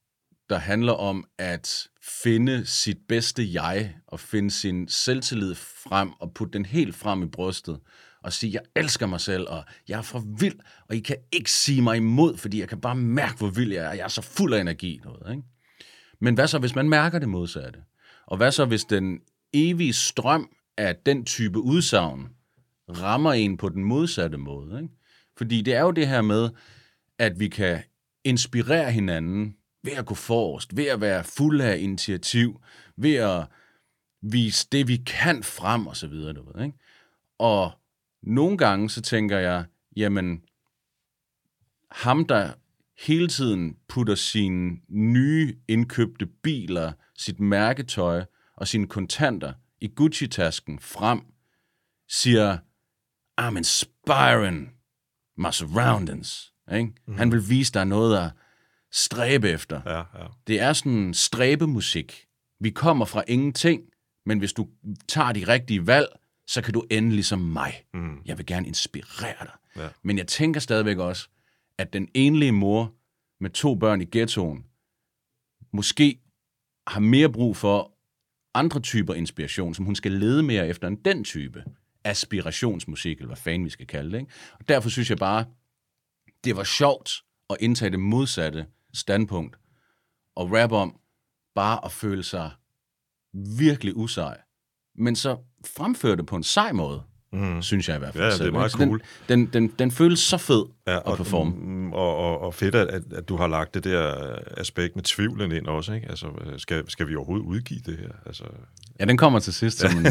[0.51, 1.89] der handler om at
[2.23, 7.27] finde sit bedste jeg, og finde sin selvtillid frem, og putte den helt frem i
[7.27, 7.81] brystet,
[8.23, 11.51] og sige, jeg elsker mig selv, og jeg er for vild, og I kan ikke
[11.51, 14.23] sige mig imod, fordi jeg kan bare mærke, hvor vild jeg er, jeg er så
[14.23, 15.01] fuld af energi.
[15.05, 15.43] Noget, ikke?
[16.21, 17.81] Men hvad så, hvis man mærker det modsatte?
[18.27, 19.21] Og hvad så, hvis den
[19.53, 22.29] evige strøm at den type udsagn
[22.89, 24.83] rammer en på den modsatte måde?
[24.83, 24.95] Ikke?
[25.37, 26.51] Fordi det er jo det her med,
[27.19, 27.83] at vi kan
[28.25, 32.61] inspirere hinanden ved at gå forrest, ved at være fuld af initiativ,
[32.97, 33.47] ved at
[34.23, 36.33] vise det, vi kan frem, og så videre.
[36.33, 36.79] Du ved, ikke?
[37.39, 37.73] Og
[38.23, 39.65] nogle gange, så tænker jeg,
[39.97, 40.43] jamen,
[41.91, 42.53] ham, der
[43.07, 48.25] hele tiden putter sine nye indkøbte biler, sit mærketøj
[48.57, 51.21] og sine kontanter i Gucci-tasken frem,
[52.09, 52.59] siger,
[53.41, 54.73] I'm inspiring
[55.37, 56.53] my surroundings.
[56.73, 56.93] Ikke?
[57.07, 57.15] Mm.
[57.15, 58.31] Han vil vise dig noget at
[58.93, 59.81] stræbe efter.
[59.87, 60.27] Ja, ja.
[60.47, 62.27] Det er sådan stræbemusik.
[62.61, 63.83] Vi kommer fra ingenting,
[64.27, 64.69] men hvis du
[65.09, 66.09] tager de rigtige valg,
[66.47, 67.85] så kan du ende ligesom mig.
[67.95, 68.23] Mm.
[68.25, 69.53] Jeg vil gerne inspirere dig.
[69.77, 69.89] Ja.
[70.03, 71.29] Men jeg tænker stadigvæk også,
[71.79, 72.95] at den enlige mor
[73.41, 74.67] med to børn i ghettoen,
[75.73, 76.21] måske
[76.87, 77.92] har mere brug for
[78.55, 81.65] andre typer inspiration, som hun skal lede mere efter end den type
[82.05, 84.19] aspirationsmusik, eller hvad fanden vi skal kalde det.
[84.19, 84.33] Ikke?
[84.61, 85.45] Og derfor synes jeg bare,
[86.45, 87.11] det var sjovt
[87.51, 89.59] at indtage det modsatte standpunkt
[90.35, 91.01] og rap om
[91.55, 92.51] bare at føle sig
[93.59, 94.41] virkelig usej,
[94.95, 97.63] men så fremføre det på en sej måde, mm.
[97.63, 98.23] synes jeg i hvert fald.
[98.25, 99.01] Ja, det er selv, meget cool.
[99.29, 101.51] Den, den, den, den føles så fed Ja, at performe.
[101.57, 104.15] mm, Og, og, og fedt, at, at, du har lagt det der
[104.57, 106.09] aspekt med tvivlen ind også, ikke?
[106.11, 108.09] Altså, øh, skal, skal vi overhovedet udgive det her?
[108.27, 108.45] Altså,
[109.01, 110.07] Ja, den kommer til sidst som en...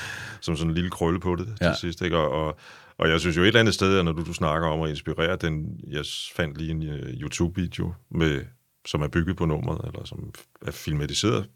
[0.40, 1.66] som sådan en lille krølle på det Ja.
[1.68, 2.16] til sidst, ikke?
[2.16, 2.56] Og, og,
[2.98, 4.90] og jeg synes jo et eller andet sted, at når du, du snakker om at
[4.90, 6.04] inspirere, den, jeg
[6.36, 8.40] fandt lige en uh, YouTube-video, med,
[8.86, 10.32] som er bygget på nummeret, eller som
[10.66, 11.46] er filmatiseret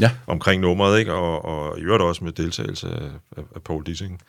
[0.00, 0.10] Ja.
[0.26, 1.12] omkring nummeret, ikke?
[1.12, 4.20] Og, og i øvrigt også med deltagelse af, af, af Paul Dissing.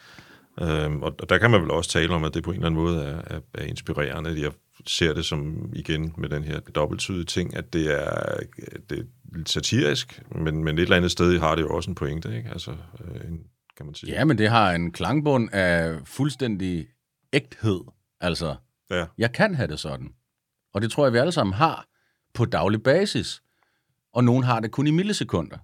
[0.62, 2.83] Øhm, og, der kan man vel også tale om, at det på en eller anden
[2.83, 4.41] måde er, er, er inspirerende.
[4.41, 4.51] Jeg
[4.88, 8.38] ser det som, igen, med den her dobbelttydige ting, at det er,
[8.89, 9.03] det er
[9.35, 12.49] lidt satirisk, men, men et eller andet sted har det jo også en pointe, ikke?
[12.49, 13.39] Altså, øh, en,
[13.77, 14.13] kan man sige.
[14.13, 16.88] Ja, men det har en klangbund af fuldstændig
[17.33, 17.81] ægthed.
[18.21, 18.55] Altså,
[18.91, 20.13] Ja, jeg kan have det sådan.
[20.73, 21.85] Og det tror jeg, vi alle sammen har
[22.33, 23.41] på daglig basis.
[24.13, 25.57] Og nogen har det kun i millisekunder.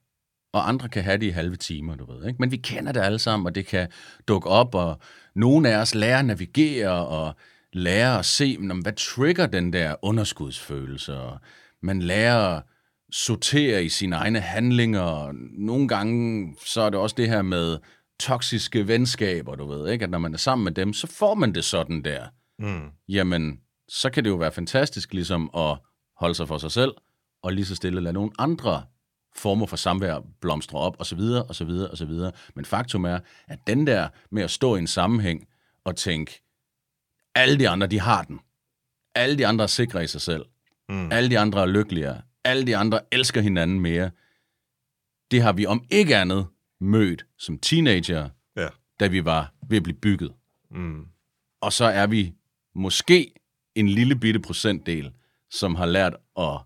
[0.56, 2.28] Og andre kan have det i halve timer, du ved.
[2.28, 2.38] Ikke?
[2.40, 3.88] Men vi kender det alle sammen, og det kan
[4.28, 5.00] dukke op, og
[5.36, 7.36] nogle af os lærer at navigere, og
[7.74, 11.38] lærer at se, men, hvad trigger den der underskudsfølelse, og
[11.82, 12.64] man lærer at
[13.12, 17.78] sortere i sine egne handlinger, og nogle gange så er det også det her med
[18.20, 20.04] toksiske venskaber, du ved, ikke?
[20.04, 22.28] at når man er sammen med dem, så får man det sådan der
[22.60, 22.90] mm.
[23.10, 25.78] jamen, så kan det jo være fantastisk ligesom at
[26.18, 26.94] holde sig for sig selv,
[27.44, 28.84] og lige så stille lade nogle andre
[29.36, 32.32] former for samvær blomstre op, og så videre, og så videre, og så videre.
[32.56, 35.48] Men faktum er, at den der med at stå i en sammenhæng
[35.84, 36.42] og tænke,
[37.36, 38.40] alle de andre, de har den.
[39.16, 40.46] Alle de andre er sikre i sig selv.
[40.90, 41.12] Mm.
[41.12, 42.22] Alle de andre er lykkeligere.
[42.44, 44.12] Alle de andre elsker hinanden mere.
[45.32, 46.48] Det har vi om ikke andet
[46.80, 48.68] mødt som teenager, ja.
[49.00, 50.34] da vi var ved at blive bygget
[50.72, 51.06] Mm.
[51.62, 52.34] og så er vi
[52.76, 53.34] måske
[53.76, 55.12] en lille bitte procentdel,
[55.50, 56.60] som har lært at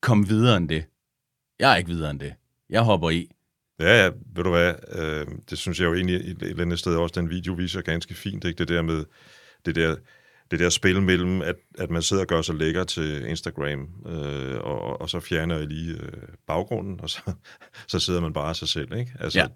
[0.00, 0.84] komme videre end det.
[1.58, 2.34] Jeg er ikke videre end det.
[2.70, 3.30] Jeg hopper i.
[3.80, 6.96] Ja, ja, ved du hvad, øh, det synes jeg jo egentlig et, eller andet sted
[6.96, 8.58] også, den video viser ganske fint, ikke?
[8.58, 9.04] Det der med,
[9.66, 9.96] det der,
[10.50, 14.58] det der spil mellem, at, at man sidder og gør sig lækker til Instagram, øh,
[14.60, 16.12] og, og så fjerner jeg lige øh,
[16.46, 17.20] baggrunden, og så,
[17.88, 19.12] så sidder man bare af sig selv, ikke?
[19.20, 19.46] Altså, Ja.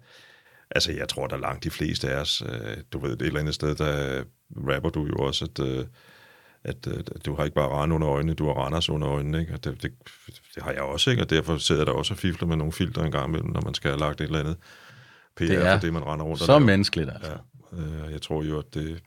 [0.71, 3.55] altså, jeg tror, der langt de fleste af os, øh, du ved, et eller andet
[3.55, 4.23] sted, der
[4.55, 5.85] rapper du jo også, at, øh,
[6.63, 9.53] at øh, du har ikke bare Rand under øjnene, du har Randers under øjnene, ikke?
[9.53, 9.91] Og det, det,
[10.55, 11.23] det har jeg også, ikke?
[11.23, 13.61] Og derfor sidder jeg der også og fifler med nogle filtre en gang imellem, når
[13.61, 14.55] man skal have lagt et eller andet
[15.35, 17.31] PR Det er for det, man render rundt Så menneskeligt, altså.
[17.73, 19.03] Ja, øh, jeg tror jo, at det,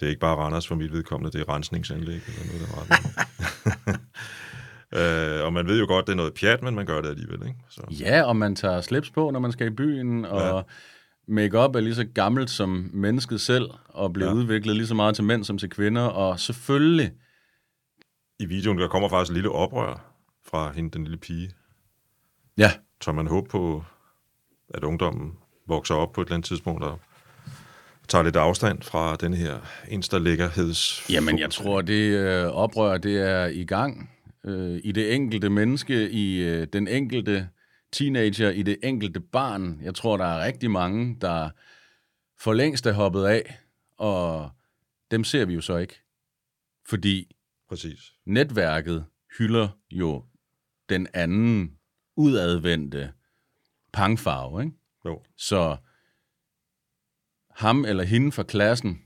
[0.00, 3.14] det er ikke bare Randers for mit vedkommende, det er rensningsanlæg eller noget, der retning.
[5.38, 7.42] øh, og man ved jo godt, det er noget pjat, men man gør det alligevel,
[7.42, 7.58] ikke?
[7.70, 10.62] Så, Ja, og man tager slips på, når man skal i byen, og ja.
[11.28, 14.34] Make-up er lige så gammelt som mennesket selv, og bliver ja.
[14.34, 17.12] Udviklet lige så meget til mænd som til kvinder, og selvfølgelig,
[18.38, 20.14] I videoen, der kommer faktisk et lille oprør
[20.46, 21.50] fra hende, den lille pige.
[22.58, 23.84] ja, Tør man håbe på,
[24.74, 25.32] at ungdommen
[25.68, 27.00] vokser op på et eller andet tidspunkt og
[28.08, 31.10] tager lidt afstand fra den her insta-lækkerheds...
[31.10, 34.10] Jamen, jeg tror, det øh, oprør, det er i gang
[34.44, 37.48] øh, i det enkelte menneske, i øh, den enkelte
[37.92, 39.80] teenager, i det enkelte barn.
[39.82, 41.50] Jeg tror, der er rigtig mange, der
[42.40, 43.58] for længst er hoppet af,
[43.96, 44.50] og
[45.10, 46.02] dem ser vi jo så ikke.
[46.88, 47.36] Fordi
[47.68, 48.12] Præcis.
[48.26, 49.06] netværket
[49.38, 50.24] hylder jo
[50.88, 51.78] den anden
[52.16, 53.12] udadvendte
[53.92, 54.76] pangfarve, ikke?
[55.04, 55.22] Jo.
[55.36, 55.76] Så
[57.50, 59.02] ham eller hende fra klassen,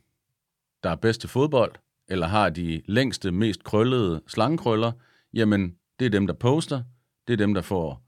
[0.83, 1.75] der er bedst til fodbold,
[2.09, 4.93] eller har de længste, mest krøllede slangekrøller,
[5.35, 6.83] jamen, det er dem, der poster,
[7.27, 8.03] det er dem, der får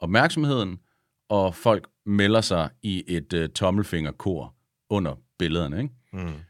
[0.00, 0.78] opmærksomheden,
[1.28, 4.54] og folk melder sig i et uh, tommelfingerkor
[4.90, 5.94] under billederne, ikke?
[6.12, 6.40] Mm.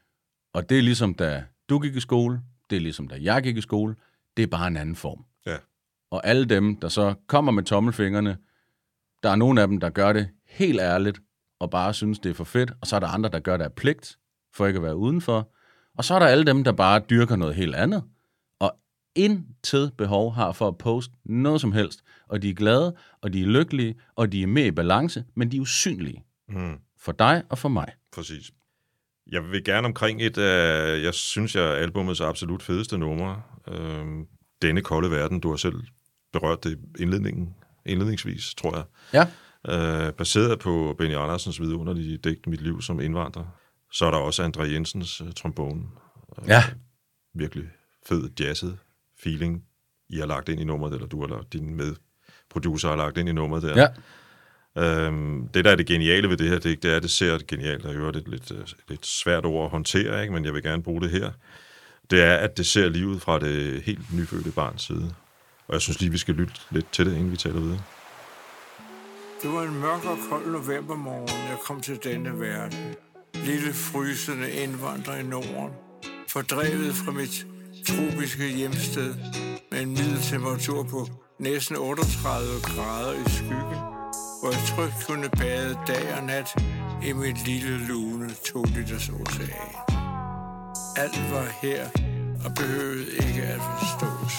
[0.54, 2.40] Og det er ligesom, da du gik i skole,
[2.70, 3.94] det er ligesom, da jeg gik i skole,
[4.36, 5.24] det er bare en anden form.
[5.46, 5.56] Ja.
[6.10, 8.38] Og alle dem, der så kommer med tommelfingrene,
[9.22, 11.20] der er nogle af dem, der gør det helt ærligt,
[11.60, 13.64] og bare synes, det er for fedt, og så er der andre, der gør det
[13.64, 14.18] af pligt,
[14.54, 15.52] for ikke at være udenfor.
[15.98, 18.04] Og så er der alle dem, der bare dyrker noget helt andet,
[19.14, 22.00] intet behov har for at poste noget som helst.
[22.28, 25.50] Og de er glade, og de er lykkelige, og de er med i balance, men
[25.50, 26.24] de er usynlige.
[26.48, 26.78] Mm.
[26.98, 27.92] For dig og for mig.
[28.12, 28.50] Præcis.
[29.30, 33.42] Jeg vil gerne omkring et af, jeg synes, jeg albumets absolut fedeste numre.
[33.68, 34.26] Øhm,
[34.62, 35.40] denne kolde verden.
[35.40, 35.74] Du har selv
[36.32, 37.54] berørt det indledningen,
[37.86, 38.84] indledningsvis, tror jeg.
[39.14, 39.26] Ja.
[39.68, 43.44] Øh, baseret på Benny Andersens vidunderlige digt Mit liv som indvandrer.
[43.92, 45.82] Så er der også André Jensens uh, trombone.
[46.46, 46.64] Ja.
[47.34, 47.64] Virkelig
[48.06, 48.78] fed jazzet
[49.22, 49.64] feeling,
[50.08, 53.32] I har lagt ind i nummeret, eller du eller din medproducer har lagt ind i
[53.32, 53.80] nummeret der.
[53.80, 53.88] Ja.
[54.76, 57.38] Øhm, det, der er det geniale ved det her digt, det er, at det ser
[57.48, 60.34] genialt, og det er et lidt, øh, lidt svært ord at håndtere, ikke?
[60.34, 61.30] men jeg vil gerne bruge det her.
[62.10, 65.14] Det er, at det ser livet fra det helt nyfødte barns side.
[65.68, 67.80] Og jeg synes lige, vi skal lytte lidt til det, inden vi taler videre.
[69.42, 72.94] Det var en mørk og kold novembermorgen, jeg kom til denne verden.
[73.34, 75.70] Lille frysende indvandrer i Norden.
[76.28, 77.46] Fordrevet fra mit
[77.86, 79.14] tropiske hjemsted
[79.70, 81.08] med en middeltemperatur på
[81.38, 83.80] næsten 38 grader i skyggen,
[84.40, 86.48] hvor jeg trygt kunne bade dag og nat
[87.08, 89.50] i mit lille lune 2 liters ocean.
[90.96, 91.84] Alt var her
[92.44, 94.34] og behøvede ikke at forstås.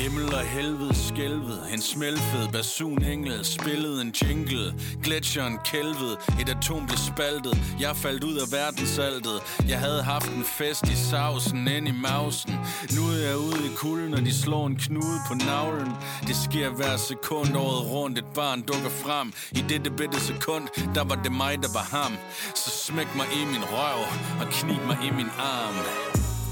[0.00, 4.74] Himmel og helvede skælvet En smelfed basunengel Spillede en jingle.
[5.04, 7.58] Gletsjeren kælvede Et atom blev spaltet.
[7.80, 9.36] Jeg faldt ud af verdensaltet
[9.68, 12.54] Jeg havde haft en fest i sausen Ind i mausen.
[12.96, 15.92] Nu er jeg ude i kulden Og de slår en knude på navlen.
[16.26, 19.32] Det sker hver sekund året rundt Et barn dukker frem.
[19.52, 22.12] I dette bitte sekund Der var det mig der var ham.
[22.54, 24.00] Så smæk mig i min røv
[24.40, 25.74] Og knib mig i min arm.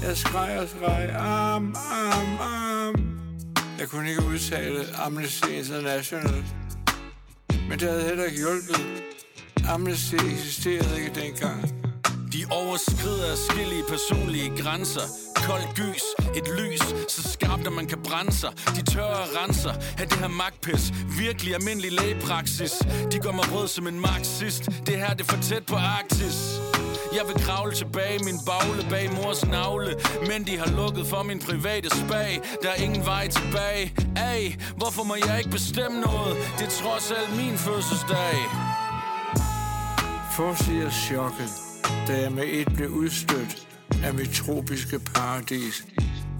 [0.03, 3.08] Jeg skreg og skreg, arm, arm, arm.
[3.79, 6.43] Jeg kunne ikke udtale Amnesty International.
[7.69, 9.03] Men det havde heller ikke hjulpet.
[9.69, 11.73] Amnesty eksisterede ikke dengang.
[12.33, 15.01] De overskrider skille personlige grænser
[15.35, 16.03] Kold gys,
[16.37, 20.27] et lys, så skarpt at man kan brænde sig De tørre renser af det her
[20.27, 22.71] magtpis Virkelig almindelig lægepraksis
[23.11, 26.59] De gør mig rød som en marxist Det her det er for tæt på Arktis
[27.17, 29.95] jeg vil kravle tilbage min bagle bag mors navle
[30.27, 33.85] Men de har lukket for min private spag Der er ingen vej tilbage
[34.15, 34.41] Ay,
[34.77, 36.33] hvorfor må jeg ikke bestemme noget?
[36.57, 38.37] Det er trods alt min fødselsdag
[40.35, 41.49] Forsiger chokket,
[42.07, 43.67] da jeg med et blev udstødt
[44.03, 45.85] af mit tropiske paradis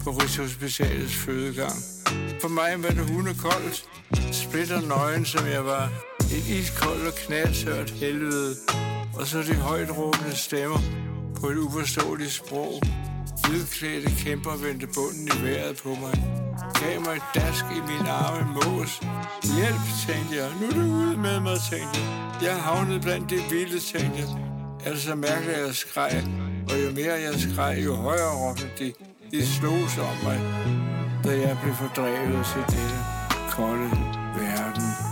[0.04, 1.78] på Rigshospitalets fødegang.
[2.42, 3.86] For mig var det hundekoldt,
[4.32, 5.90] splitter nøgen, som jeg var.
[6.20, 8.56] Et iskoldt og knaldtørt helvede.
[9.20, 10.80] Og så de højt råbende stemmer
[11.40, 12.82] på et uforståeligt sprog.
[13.48, 16.16] Hvidklædte kæmper vendte bunden i vejret på mig.
[16.82, 19.00] Gav mig et dask i min arme mås.
[19.58, 20.50] Hjælp, tænkte jeg.
[20.62, 22.10] Nu er du ude med mig, tænkte jeg.
[22.42, 24.30] Jeg havnede blandt de vilde, tænkte jeg.
[24.86, 26.24] Altså mærkeligt, at jeg skreg.
[26.70, 28.94] Og jo mere jeg skreg, jo højere råbte de.
[29.32, 30.40] De slog sig om mig,
[31.24, 33.00] da jeg blev fordrevet til denne
[33.50, 33.90] kolde
[34.36, 35.09] verden.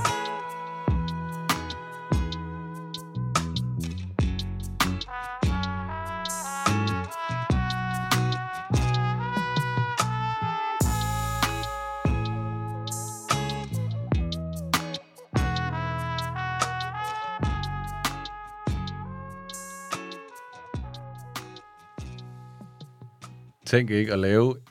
[23.67, 24.61] Tænk ikke at lave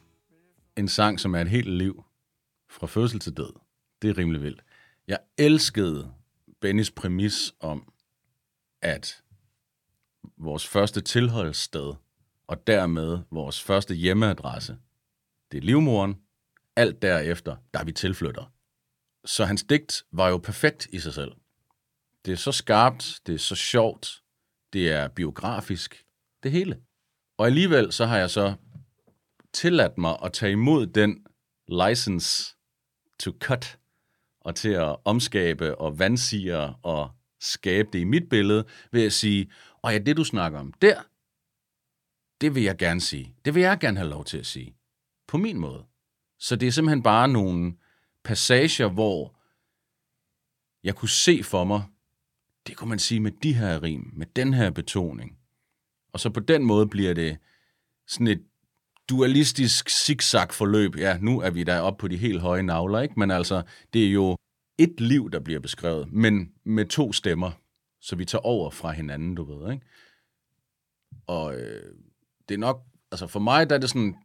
[0.77, 2.05] en sang, som er et helt liv,
[2.71, 3.53] fra fødsel til død.
[4.03, 4.63] Det er rimelig vildt.
[5.09, 6.15] Jeg elskede
[6.61, 7.93] Bennys præmis om,
[8.83, 9.23] at
[10.37, 11.95] vores første tilholdssted,
[12.47, 14.79] og dermed vores første hjemmeadresse,
[15.53, 16.21] det er livmoren.
[16.77, 18.53] Alt derefter, der er vi tilflytter.
[19.25, 21.33] Så hans digt var jo perfekt i sig selv.
[22.25, 24.23] Det er så skarpt, det er så sjovt,
[24.73, 26.05] det er biografisk,
[26.43, 26.81] det hele.
[27.39, 28.55] Og alligevel så har jeg så
[29.57, 31.27] tilladt mig at tage imod den
[31.69, 32.57] license
[33.19, 33.79] to cut,
[34.41, 39.53] og til at omskabe og vandsige og skabe det i mit billede, ved at sige,
[39.83, 41.03] og ja, det du snakker om der,
[42.41, 43.35] det vil jeg gerne sige.
[43.45, 44.77] Det vil jeg gerne have lov til at sige.
[45.29, 45.85] På min måde.
[46.39, 47.77] Så det er simpelthen bare nogle
[48.25, 49.37] passager, hvor
[50.83, 51.83] jeg kunne se for mig,
[52.67, 55.39] det kunne man sige med de her rim, med den her betoning.
[56.13, 57.39] Og så på den måde bliver det
[58.07, 58.43] sådan et
[59.11, 60.97] dualistisk zigzag forløb.
[60.97, 63.15] Ja, nu er vi der oppe på de helt høje navler, ikke?
[63.19, 64.37] Men altså, det er jo
[64.79, 67.51] et liv, der bliver beskrevet, men med to stemmer,
[68.01, 69.87] så vi tager over fra hinanden, du ved, ikke?
[71.27, 71.95] Og øh,
[72.49, 74.17] det er nok, altså for mig, der er det sådan,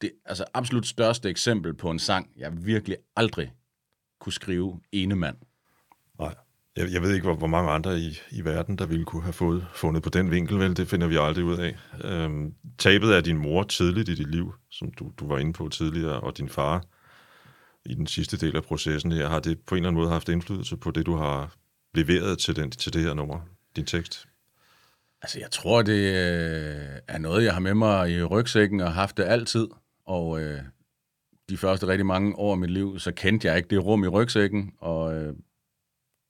[0.00, 3.52] det altså absolut største eksempel på en sang, jeg virkelig aldrig
[4.20, 5.36] kunne skrive ene mand.
[6.76, 9.32] Jeg, jeg ved ikke, hvor, hvor mange andre i, i verden, der ville kunne have
[9.32, 10.76] fået, fundet på den vinkel, vel?
[10.76, 11.76] Det finder vi aldrig ud af.
[12.04, 15.68] Øhm, tabet af din mor tidligt i dit liv, som du, du var inde på
[15.68, 16.84] tidligere, og din far
[17.84, 20.28] i den sidste del af processen her, har det på en eller anden måde haft
[20.28, 21.56] indflydelse på det, du har
[21.94, 23.40] leveret til, den, til det her nummer,
[23.76, 24.28] din tekst?
[25.22, 29.16] Altså, jeg tror, det øh, er noget, jeg har med mig i rygsækken og haft
[29.16, 29.68] det altid.
[30.06, 30.60] Og øh,
[31.48, 34.08] de første rigtig mange år af mit liv, så kendte jeg ikke det rum i
[34.08, 35.34] rygsækken, og øh,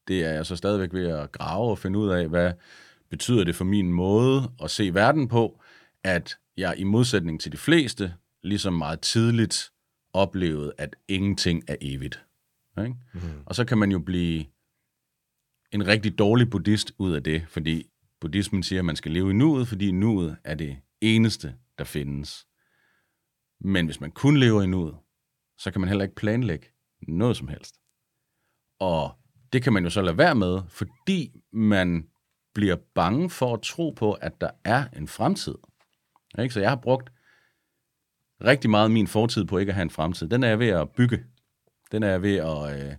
[0.09, 2.53] det er jeg så stadigvæk ved at grave og finde ud af, hvad
[3.11, 5.61] betyder det for min måde at se verden på,
[6.05, 9.73] at jeg i modsætning til de fleste, ligesom meget tidligt
[10.13, 12.25] oplevede, at ingenting er evigt.
[12.79, 12.95] Ikke?
[13.15, 13.21] Mm.
[13.47, 14.45] Og så kan man jo blive
[15.73, 17.87] en rigtig dårlig buddhist ud af det, fordi
[18.21, 22.47] buddhismen siger, at man skal leve i nuet, fordi nuet er det eneste, der findes.
[23.61, 24.97] Men hvis man kun lever i nuet,
[25.59, 26.67] så kan man heller ikke planlægge
[27.09, 27.81] noget som helst.
[28.81, 29.22] Og
[29.53, 32.07] det kan man jo så lade være med, fordi man
[32.55, 35.55] bliver bange for at tro på, at der er en fremtid.
[36.39, 36.55] Ikke?
[36.55, 37.11] Så jeg har brugt
[38.45, 40.29] rigtig meget af min fortid på ikke at have en fremtid.
[40.29, 41.25] Den er jeg ved at bygge.
[41.93, 42.95] Den er jeg ved at, øh,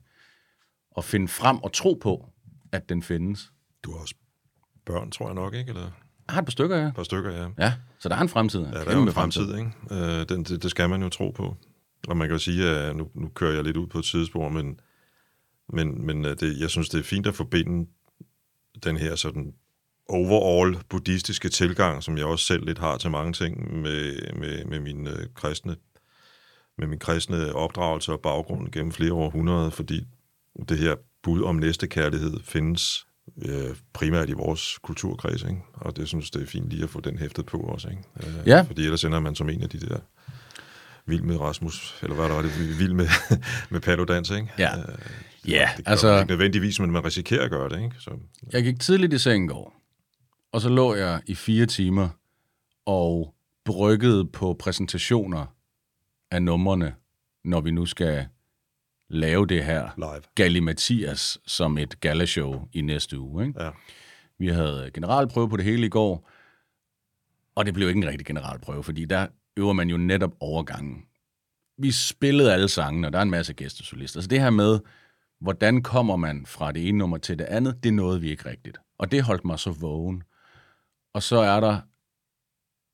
[0.98, 2.30] at finde frem og tro på,
[2.72, 3.52] at den findes.
[3.84, 4.16] Du har også
[4.86, 5.70] børn, tror jeg nok, ikke?
[5.70, 6.88] Eller Jeg har et par stykker, ja.
[6.88, 7.66] et par stykker, ja.
[7.66, 8.60] Ja, så der er en fremtid.
[8.60, 9.72] Ja, der er en fremtid, ikke?
[9.92, 11.58] Øh, den, det, det skal man jo tro på.
[12.08, 14.50] Og man kan jo sige, at nu, nu kører jeg lidt ud på et sidespor,
[14.50, 14.80] men,
[15.70, 17.90] men, men øh, det, jeg synes, det er fint at forbinde
[18.84, 19.54] den her sådan
[20.10, 24.80] overall buddhistiske tilgang, som jeg også selv lidt har til mange ting med, med, med
[24.80, 25.76] min øh, kristne
[26.78, 30.08] med min kristne opdragelse og baggrund gennem flere århundreder, fordi
[30.70, 33.06] det her bud om næstekærlighed findes
[33.46, 35.62] øh, primært i vores kulturkreds, ikke?
[35.74, 38.04] og det synes det er fint lige at få den hæftet på også, ikke?
[38.18, 38.62] Øh, Ja.
[38.62, 39.98] Fordi ellers ender man som en af de der
[41.06, 43.08] vild med Rasmus, eller hvad der var det, vild med,
[43.72, 44.48] med Paludans, ikke?
[44.58, 44.78] Ja.
[44.78, 44.84] Øh,
[45.48, 47.96] Ja, det altså- man ikke nødvendigvis, men man risikerer at gøre det, ikke?
[48.00, 48.12] Så,
[48.54, 49.74] Jeg gik tidligt i seng i går,
[50.52, 52.10] og så lå jeg i fire timer
[52.86, 53.34] og
[53.66, 55.46] bryggede på præsentationer
[56.32, 56.96] af numrene,
[57.44, 58.28] når vi nu skal
[59.10, 60.22] lave det her live.
[60.36, 63.48] Galli Mathias som et galashow i næste uge.
[63.48, 63.64] Ikke?
[63.64, 63.70] Ja.
[64.40, 66.30] Vi havde generalprøve på det hele i går,
[67.56, 69.28] og det blev ikke en rigtig generalprøve, fordi der
[69.58, 71.06] øver man jo netop overgangen.
[71.78, 74.22] Vi spillede alle sangene, og der er en masse gæstesolister.
[74.22, 74.80] Så det her med,
[75.44, 78.78] hvordan kommer man fra det ene nummer til det andet, det nåede vi ikke rigtigt.
[78.98, 80.24] Og det holdt mig så vågen.
[81.14, 81.82] Og så er der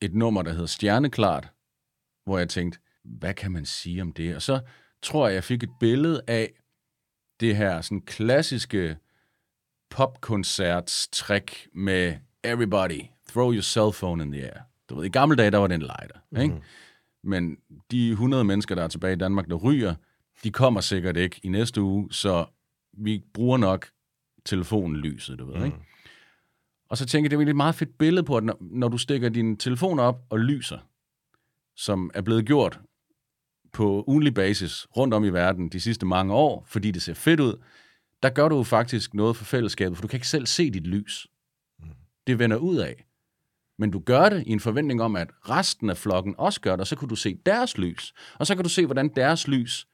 [0.02, 1.52] et nummer, der hedder Stjerneklart,
[2.26, 4.36] hvor jeg tænkte, hvad kan man sige om det?
[4.36, 4.60] Og så
[5.02, 6.52] tror jeg, jeg fik et billede af
[7.40, 8.98] det her sådan klassiske
[9.90, 14.62] popkoncerts trick med everybody, throw your cell phone in the air.
[14.90, 16.42] Du ved, i gamle dage, der var det en lighter, mm.
[16.42, 16.62] ikke?
[17.24, 17.58] Men
[17.92, 19.96] de 100 mennesker, der er tilbage i Danmark, der ryger,
[20.44, 22.46] de kommer sikkert ikke i næste uge, så
[22.94, 23.90] vi bruger nok
[24.46, 25.66] telefonlyset, du ved, mm.
[25.66, 25.78] ikke?
[26.90, 28.88] Og så tænker jeg, det er virkelig et meget fedt billede på, at når, når
[28.88, 30.80] du stikker din telefon op og lyser,
[31.76, 32.80] som er blevet gjort
[33.74, 37.40] på ugenlig basis rundt om i verden de sidste mange år, fordi det ser fedt
[37.40, 37.64] ud,
[38.24, 41.28] der gør du faktisk noget for fællesskabet, for du kan ikke selv se dit lys.
[42.28, 43.06] Det vender ud af.
[43.78, 46.80] Men du gør det i en forventning om, at resten af flokken også gør det,
[46.80, 48.14] og så kan du se deres lys.
[48.40, 49.88] Og så kan du se, hvordan deres lys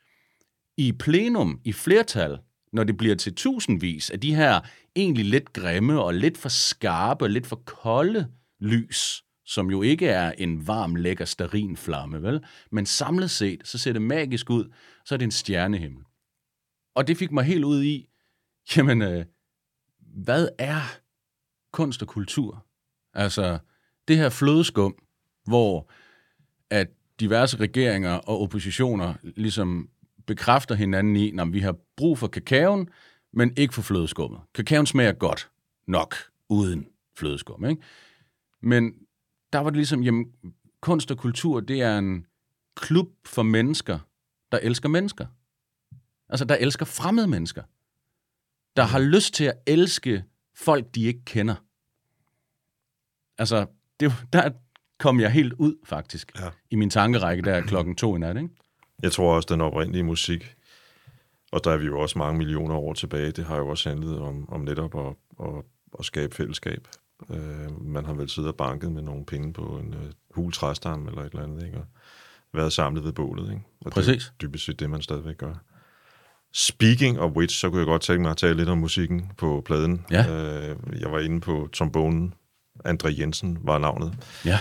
[0.78, 2.40] i plenum, i flertal,
[2.74, 4.62] når det bliver til tusindvis af de her
[4.96, 10.08] egentlig lidt grimme og lidt for skarpe og lidt for kolde lys, som jo ikke
[10.08, 12.44] er en varm, lækker starinflamme, vel?
[12.72, 14.74] Men samlet set, så ser det magisk ud,
[15.06, 16.04] så er det en stjernehimmel.
[16.96, 18.10] Og det fik mig helt ud i,
[18.78, 19.26] jamen, øh,
[20.00, 20.82] hvad er
[21.74, 22.66] kunst og kultur?
[23.14, 23.60] Altså,
[24.08, 24.96] det her flødeskum,
[25.46, 25.90] hvor
[26.70, 26.88] at
[27.20, 29.90] diverse regeringer og oppositioner ligesom
[30.26, 32.90] bekræfter hinanden i, at vi har brug for kakaoen,
[33.34, 34.42] men ikke for flødeskummet.
[34.54, 35.50] Kakaoen smager godt
[35.88, 36.16] nok
[36.50, 37.82] uden flødeskum, ikke?
[38.62, 38.94] Men
[39.54, 40.26] der var det ligesom, jamen,
[40.82, 42.26] kunst og kultur, det er en
[42.76, 44.00] klub for mennesker,
[44.52, 45.26] der elsker mennesker.
[46.30, 47.64] Altså, der elsker fremmede mennesker.
[48.76, 50.24] Der har lyst til at elske
[50.56, 51.56] folk, de ikke kender.
[53.38, 53.66] Altså,
[54.00, 54.50] det, der
[55.00, 56.50] kom jeg helt ud, faktisk, Ja.
[56.70, 58.50] i min tankerække der klokken to i nat, ikke?
[59.02, 60.56] Jeg tror også, den oprindelige musik,
[61.52, 64.20] og der er vi jo også mange millioner år tilbage, det har jo også handlet
[64.20, 65.16] om, om netop at,
[65.48, 65.64] at,
[66.00, 66.88] at skabe fællesskab.
[67.30, 71.10] Øh, man har vel siddet og banket med nogle penge på en øh, hul træstamme
[71.10, 71.78] eller et eller andet, ikke?
[71.78, 71.86] og
[72.54, 73.50] været samlet ved bålet.
[73.50, 73.62] Ikke?
[73.80, 74.34] Og det er Præcis.
[74.42, 75.54] dybest set det, man stadigvæk gør.
[76.54, 79.62] Speaking of which, så kunne jeg godt tænke mig at tale lidt om musikken på
[79.66, 80.06] pladen.
[80.12, 80.26] Ja.
[80.32, 82.34] Øh, jeg var inde på trombonen.
[82.88, 84.14] André Jensen var navnet.
[84.46, 84.60] Ja.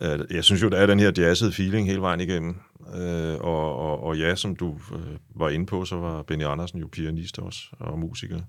[0.00, 2.56] Øh, Jeg synes jo, der er den her jazzede feeling hele vejen igennem.
[2.94, 6.78] Øh, og, og, og ja, som du øh, var inde på, så var Benny Andersen
[6.78, 8.40] jo pianist også, og musiker.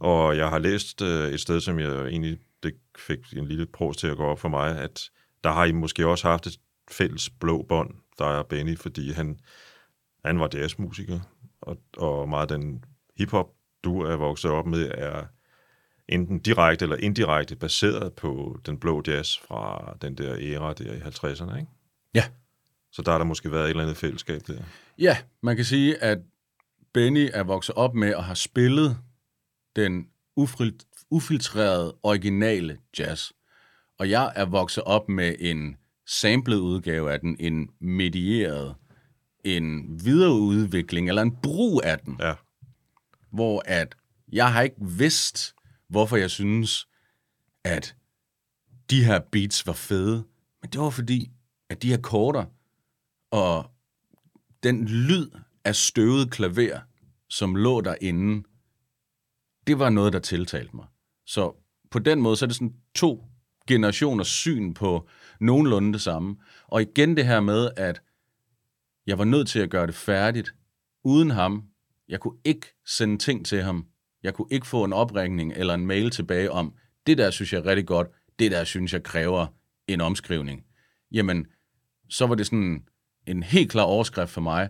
[0.00, 3.96] Og jeg har læst øh, et sted, som jeg egentlig det fik en lille pros
[3.96, 5.10] til at gå op for mig, at
[5.44, 6.58] der har I måske også haft et
[6.90, 9.38] fælles blå bånd, der er Benny, fordi han,
[10.24, 11.20] han var jazzmusiker,
[11.60, 12.84] og, og meget den
[13.18, 13.46] hiphop,
[13.84, 15.24] du er vokset op med, er
[16.08, 20.98] enten direkte eller indirekte baseret på den blå jazz fra den der æra der i
[20.98, 21.70] 50'erne, ikke?
[22.14, 22.24] Ja.
[22.92, 24.62] Så der har der måske været et eller andet fællesskab der.
[24.98, 26.18] Ja, man kan sige, at
[26.94, 28.98] Benny er vokset op med at have spillet
[29.76, 30.06] den
[30.40, 33.30] ufil- ufiltrerede, originale jazz.
[33.98, 35.76] Og jeg er vokset op med en
[36.06, 38.74] samlet udgave af den, en medieret,
[39.44, 42.34] en videreudvikling, eller en brug af den, Ja,
[43.30, 43.96] hvor at
[44.32, 45.54] jeg har ikke vidst,
[45.88, 46.88] hvorfor jeg synes,
[47.64, 47.96] at
[48.90, 50.24] de her beats var fede.
[50.62, 51.30] Men det var fordi,
[51.70, 52.44] at de her korter
[53.30, 53.70] og
[54.62, 55.30] den lyd
[55.64, 56.80] af støvet klaver,
[57.28, 58.48] som lå derinde,
[59.66, 60.86] det var noget, der tiltalte mig.
[61.26, 61.52] Så
[61.90, 63.24] på den måde, så er det sådan to
[63.66, 65.08] generationers syn på
[65.40, 66.36] nogenlunde det samme.
[66.66, 68.02] Og igen det her med, at
[69.06, 70.54] jeg var nødt til at gøre det færdigt
[71.04, 71.64] uden ham.
[72.08, 73.86] Jeg kunne ikke sende ting til ham.
[74.26, 76.74] Jeg kunne ikke få en opringning eller en mail tilbage om,
[77.06, 78.08] det der synes jeg er rigtig godt,
[78.38, 79.46] det der synes jeg kræver
[79.88, 80.64] en omskrivning.
[81.12, 81.46] Jamen,
[82.10, 82.82] så var det sådan
[83.26, 84.68] en helt klar overskrift for mig.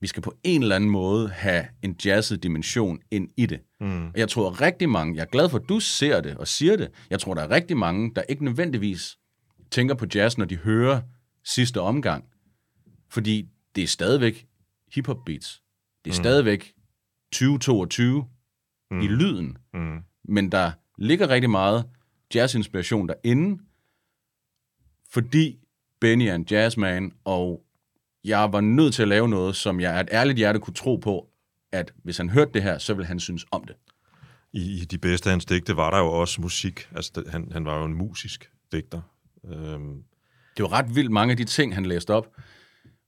[0.00, 3.60] Vi skal på en eller anden måde have en jazzet dimension ind i det.
[3.80, 4.06] Mm.
[4.06, 6.76] Og jeg tror rigtig mange, jeg er glad for, at du ser det og siger
[6.76, 9.18] det, jeg tror, der er rigtig mange, der ikke nødvendigvis
[9.70, 11.00] tænker på jazz, når de hører
[11.44, 12.24] sidste omgang.
[13.10, 14.46] Fordi det er stadigvæk
[14.94, 15.62] hip-hop beats.
[16.04, 16.22] Det er mm.
[16.22, 16.72] stadigvæk
[17.32, 18.24] 2022
[18.90, 19.00] mm.
[19.00, 19.56] i lyden.
[19.74, 19.98] mm.
[20.24, 21.84] Men der ligger rigtig meget
[22.34, 23.62] jazzinspiration derinde,
[25.10, 25.58] fordi
[26.00, 27.62] Benny er en jazzman, og
[28.24, 30.96] jeg var nødt til at lave noget, som jeg af et ærligt hjerte kunne tro
[30.96, 31.28] på,
[31.72, 33.76] at hvis han hørte det her, så ville han synes om det.
[34.52, 36.88] I, I de bedste af hans digte var der jo også musik.
[36.96, 39.00] Altså, han, han var jo en musisk digter.
[39.44, 40.02] Øhm,
[40.56, 42.26] Det var ret vildt mange af de ting, han læste op,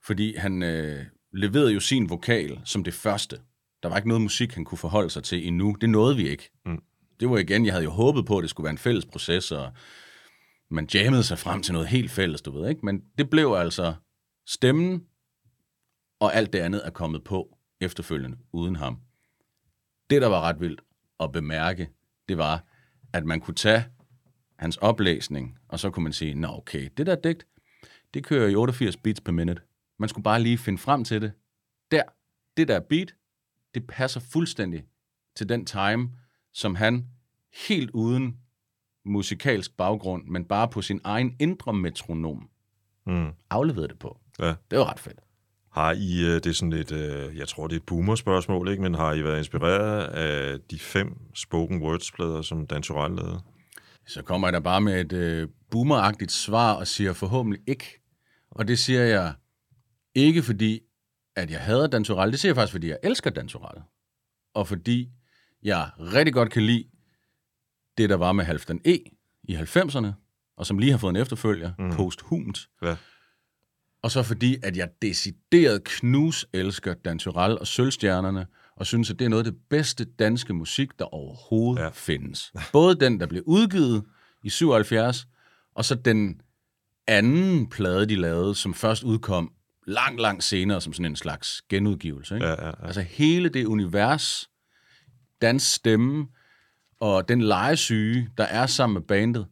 [0.02, 3.36] fordi han øh, leverede jo sin vokal som det første.
[3.82, 5.76] Der var ikke noget musik, han kunne forholde sig til endnu.
[5.80, 6.50] Det nåede vi ikke.
[6.66, 6.82] Mm.
[7.20, 9.52] Det var igen, jeg havde jo håbet på, at det skulle være en fælles proces,
[9.52, 9.72] og
[10.70, 12.86] man jammede sig frem til noget helt fælles, du ved ikke?
[12.86, 13.94] Men det blev altså
[14.46, 15.04] stemmen,
[16.20, 18.98] og alt det andet er kommet på efterfølgende uden ham.
[20.10, 20.80] Det, der var ret vildt
[21.20, 21.90] at bemærke,
[22.28, 22.64] det var,
[23.12, 23.84] at man kunne tage
[24.58, 27.46] hans oplæsning, og så kunne man sige, nå okay, det der digt,
[28.14, 29.62] det kører i 88 beats per minute.
[29.98, 31.32] Man skulle bare lige finde frem til det.
[31.90, 32.02] Der,
[32.56, 33.14] det der beat,
[33.74, 34.84] det passer fuldstændig
[35.36, 36.10] til den time,
[36.52, 37.06] som han
[37.68, 38.36] helt uden
[39.04, 42.48] musikalsk baggrund, men bare på sin egen indre metronom,
[43.06, 44.20] mm, afleverede det på.
[44.38, 44.54] ja.
[44.70, 45.20] Det var ret fedt.
[45.72, 48.82] Har I, øh, det er sådan et, øh, jeg tror det er et boomer-spørgsmål, ikke?
[48.82, 53.40] men har I været inspireret af de fem spoken words-plader, som Dan Turell lavede?
[54.06, 58.00] Så kommer jeg da bare med et øh, boomeragtigt svar og siger forhåbentlig ikke.
[58.50, 59.34] Og det siger jeg
[60.14, 60.80] ikke fordi,
[61.36, 62.32] at jeg hader Dan Turell.
[62.32, 63.82] Det siger jeg faktisk, fordi jeg elsker Dan Turell.
[64.54, 65.10] Og fordi
[65.62, 66.84] jeg rigtig godt kan lide
[67.98, 68.98] det, der var med Halfdan E.
[69.42, 70.08] i 90'erne,
[70.56, 71.92] og som lige har fået en efterfølger, mm.
[71.92, 72.68] posthumt.
[72.82, 72.96] Ja.
[74.02, 79.18] Og så fordi, at jeg decideret knus elsker Dan Turell og Sølvstjernerne, og synes, at
[79.18, 81.88] det er noget af det bedste danske musik, der overhovedet ja.
[81.88, 82.52] findes.
[82.72, 84.04] Både den, der blev udgivet
[84.44, 85.26] i 77,
[85.74, 86.40] og så den
[87.06, 89.52] anden plade, de lavede, som først udkom
[89.90, 92.34] langt, langt senere, som sådan en slags genudgivelse.
[92.34, 92.46] Ikke?
[92.46, 92.86] Ja, ja, ja.
[92.86, 94.50] Altså hele det univers,
[95.42, 96.28] dans stemme,
[97.00, 99.46] og den legesyge, der er sammen med bandet,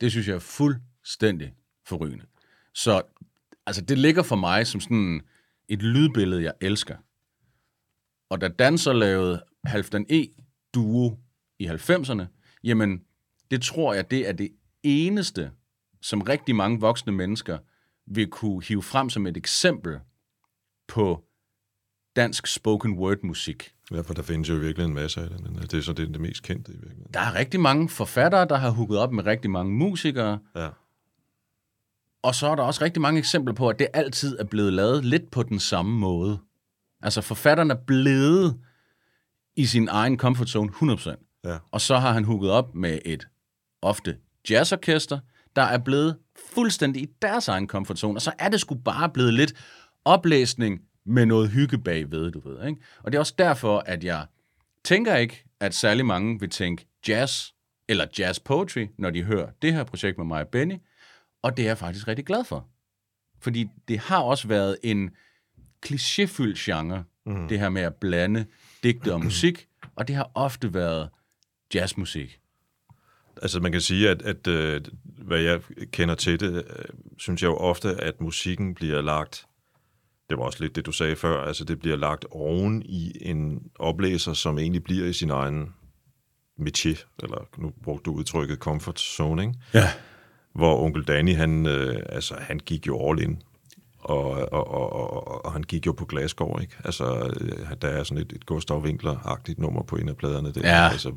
[0.00, 1.54] det synes jeg er fuldstændig
[1.86, 2.24] forrygende.
[2.74, 3.02] Så
[3.66, 5.20] altså, det ligger for mig som sådan
[5.68, 6.96] et lydbillede, jeg elsker.
[8.30, 10.26] Og da Danser lavede Halfdan E
[10.74, 11.18] duo
[11.58, 12.22] i 90'erne,
[12.64, 13.04] jamen,
[13.50, 14.48] det tror jeg, det er det
[14.82, 15.50] eneste,
[16.00, 17.58] som rigtig mange voksne mennesker
[18.06, 19.98] vil kunne hive frem som et eksempel
[20.88, 21.24] på
[22.16, 23.74] dansk spoken word musik.
[23.90, 25.92] ja, for der findes jo virkelig en masse af det, men øh, det er så
[25.92, 27.12] det, er det mest kendte i virkeligheden.
[27.14, 30.68] Der er rigtig mange forfattere, der har hugget op med rigtig mange musikere, Ja.
[32.22, 35.04] og så er der også rigtig mange eksempler på, at det altid er blevet lavet
[35.04, 36.38] lidt på den samme måde.
[37.02, 38.60] Altså forfatteren er blevet
[39.56, 41.40] i sin egen comfort zone 100%.
[41.44, 41.58] Ja.
[41.70, 43.28] Og så har han hugget op med et
[43.82, 44.16] ofte
[44.50, 45.18] jazzorkester,
[45.56, 46.18] der er blevet
[46.54, 48.16] fuldstændig i deres egen comfort zone.
[48.16, 49.54] Og så er det sgu bare blevet lidt
[50.04, 52.66] oplæsning med noget hygge bagved, du ved.
[52.66, 52.80] Ikke?
[53.02, 54.26] Og det er også derfor, at jeg
[54.84, 57.48] tænker ikke, at særlig mange vil tænke jazz
[57.88, 60.74] eller jazz poetry, når de hører det her projekt med mig og Benny.
[61.42, 62.68] Og det er jeg faktisk rigtig glad for.
[63.40, 65.10] Fordi det har også været en
[65.86, 67.48] klichéfyldt genre, mm.
[67.48, 68.46] det her med at blande
[68.82, 71.08] digte og musik, og det har ofte været
[71.74, 72.41] jazzmusik.
[73.42, 75.60] Altså man kan sige, at, at øh, hvad jeg
[75.92, 76.84] kender til det, øh,
[77.18, 79.46] synes jeg jo ofte, at musikken bliver lagt,
[80.30, 83.62] det var også lidt det, du sagde før, altså det bliver lagt oven i en
[83.78, 85.74] oplæser, som egentlig bliver i sin egen
[86.60, 89.54] métier, eller nu brugte du udtrykket comfort zone, ikke?
[89.74, 89.88] Ja.
[90.54, 93.42] hvor onkel Danny, han, øh, altså, han gik jo all in.
[93.98, 96.74] Og, og, og, og, og han gik jo på Glasgow, ikke?
[96.84, 100.48] Altså, øh, der er sådan et, et Gustav Winkler-agtigt nummer på en af pladerne.
[100.48, 100.88] Det, Ja.
[100.88, 101.12] Altså,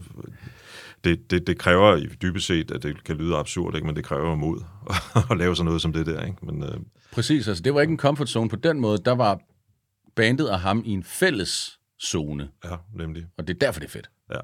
[1.06, 3.88] det, det, det kræver dybest set, at det kan lyde absurd, ikke?
[3.88, 4.60] men det kræver mod
[5.32, 6.26] at lave sådan noget som det der.
[6.26, 6.38] Ikke?
[6.45, 6.78] Men, øh,
[7.12, 8.97] Præcis, altså det var ikke en comfort zone på den måde.
[9.06, 9.39] Der var
[10.16, 13.26] bandet og ham i en fælles zone, ja, nemlig.
[13.38, 14.10] og det er derfor, det er fedt.
[14.30, 14.39] Ja.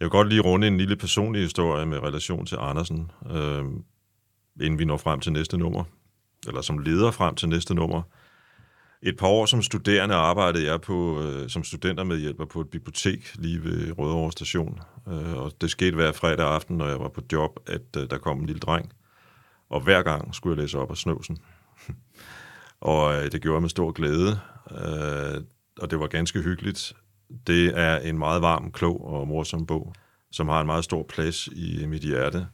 [0.00, 3.64] Jeg vil godt lige runde en lille personlig historie med relation til Andersen, øh,
[4.60, 5.84] inden vi når frem til næste nummer,
[6.46, 8.02] eller som leder frem til næste nummer.
[9.02, 13.64] Et par år som studerende arbejdede jeg på, øh, som studentermedhjælper på et bibliotek lige
[13.64, 14.80] ved Rødovre station.
[15.08, 18.18] Øh, og det skete hver fredag aften, når jeg var på job, at øh, der
[18.18, 18.92] kom en lille dreng.
[19.70, 21.38] Og hver gang skulle jeg læse op af snøvsen.
[22.80, 24.38] og øh, det gjorde jeg med stor glæde.
[24.70, 25.42] Øh,
[25.80, 26.92] og det var ganske hyggeligt.
[27.46, 29.94] Det er en meget varm, klog og morsom bog,
[30.32, 32.46] som har en meget stor plads i mit hjerte.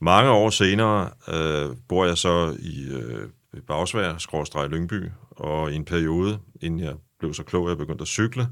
[0.00, 3.28] Mange år senere øh, bor jeg så i øh,
[3.66, 8.02] Bagsvær, Skråstrej Lyngby, og i en periode, inden jeg blev så klog, at jeg begyndte
[8.02, 8.48] at cykle,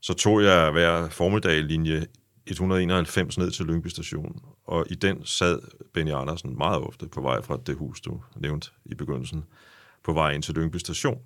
[0.00, 2.06] så tog jeg hver formiddag linje
[2.46, 5.60] 191 ned til Lyngby station, og i den sad
[5.94, 9.44] Benny Andersen meget ofte på vej fra det hus, du nævnte i begyndelsen,
[10.04, 11.18] på vej ind til Lyngby station.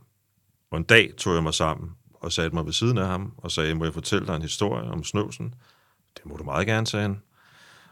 [0.70, 3.51] Og en dag tog jeg mig sammen og satte mig ved siden af ham og
[3.51, 5.55] sagde, må jeg fortælle dig en historie om snøvsen?
[6.16, 7.20] Det må du meget gerne, sagde han.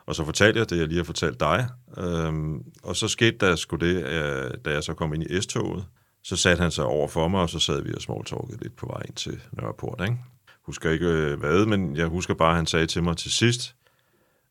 [0.06, 1.68] Og så fortalte jeg det, jeg lige har fortalt dig.
[1.98, 5.84] Øhm, og så skete der sgu det, øh, da jeg så kom ind i S-toget,
[6.24, 8.86] så satte han sig over for mig, og så sad vi og smalltalkede lidt på
[8.86, 10.00] vej ind til Nørreport.
[10.04, 10.16] Ikke?
[10.62, 13.74] Husker ikke øh, hvad, men jeg husker bare, at han sagde til mig til sidst,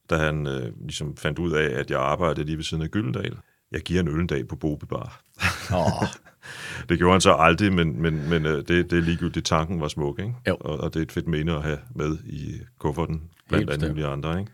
[0.09, 3.37] da han øh, ligesom fandt ud af, at jeg arbejdede lige ved siden af Gyldendal.
[3.71, 5.21] Jeg giver en øl en dag på Bobe Bar.
[5.75, 6.07] Åh,
[6.89, 9.45] Det gjorde han så aldrig, men, men, men øh, det, det er ligegyldigt.
[9.45, 10.33] Tanken var smuk, ikke?
[10.47, 10.57] Jo.
[10.59, 13.87] Og, og det er et fedt minde at have med i kufferten, blandt bestemt.
[13.91, 14.51] mulige andre, ikke?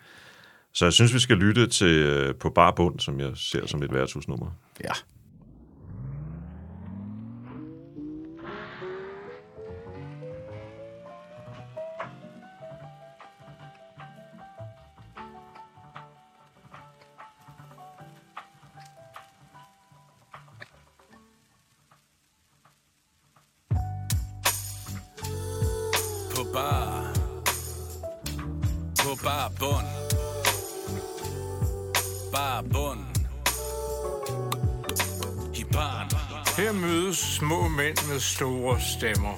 [0.74, 3.84] Så jeg synes, vi skal lytte til øh, På Bar Bund, som jeg ser som
[3.84, 4.52] et værtshusnummer.
[4.84, 4.92] ja.
[38.20, 39.36] Store stemmer.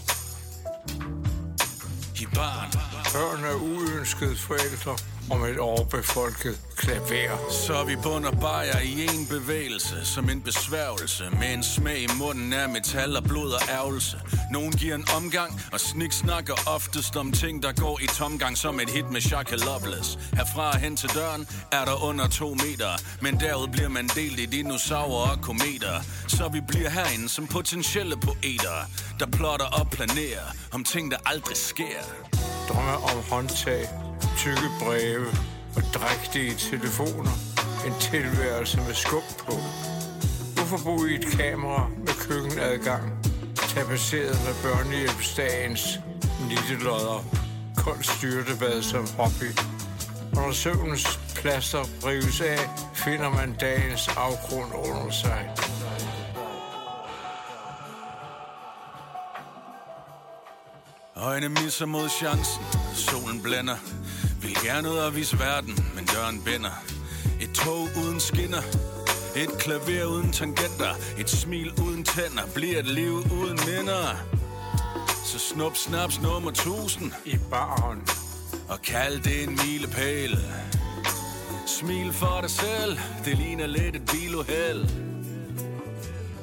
[2.21, 4.97] I barn Børn af uønskede forældre
[5.31, 7.37] om et overbefolket klaver.
[7.51, 11.23] Så vi bund og bajer i en bevægelse Som en besværgelse.
[11.39, 14.17] Med en smag i munden af metal og blod og ærgelse.
[14.51, 18.79] Nogen giver en omgang Og snik snakker oftest om ting der går i tomgang Som
[18.79, 20.19] et hit med Shaka Loveless.
[20.33, 22.91] Herfra og hen til døren er der under to meter
[23.21, 25.95] Men derud bliver man delt i dinosaurer og kometer.
[26.27, 28.77] Så vi bliver herinde som potentielle poeter
[29.19, 32.28] Der plotter og planerer Om ting der aldrig sker.
[32.69, 33.85] Drømmer om håndtag,
[34.37, 35.27] tykke breve
[35.75, 37.31] og drægtige telefoner.
[37.87, 39.53] En tilværelse med skub på.
[40.55, 43.03] Hvorfor bo i et kamera med køkkenadgang?
[43.55, 45.99] Tapetseret med børnehjælpsdagens
[46.49, 47.25] nittelodder.
[47.77, 49.49] Koldt styrtebad som hobby.
[50.35, 52.59] Og når søvnens plaster rives af,
[52.93, 55.49] finder man dagens afgrund under sig.
[61.21, 62.63] Øjne misser mod chancen,
[62.95, 63.75] solen blænder
[64.41, 66.83] Vil gerne ud og vise verden, men døren binder
[67.41, 68.61] Et tog uden skinner.
[69.35, 70.93] Et klaver uden tangenter.
[71.17, 72.43] Et smil uden tænder.
[72.55, 74.15] Bliver et liv uden minder.
[75.25, 78.01] Så snup snaps nummer 1000 I baren.
[78.69, 80.39] Og kald det en milepæl.
[81.67, 82.97] Smil for dig selv.
[83.25, 84.89] Det ligner lidt et biluheld.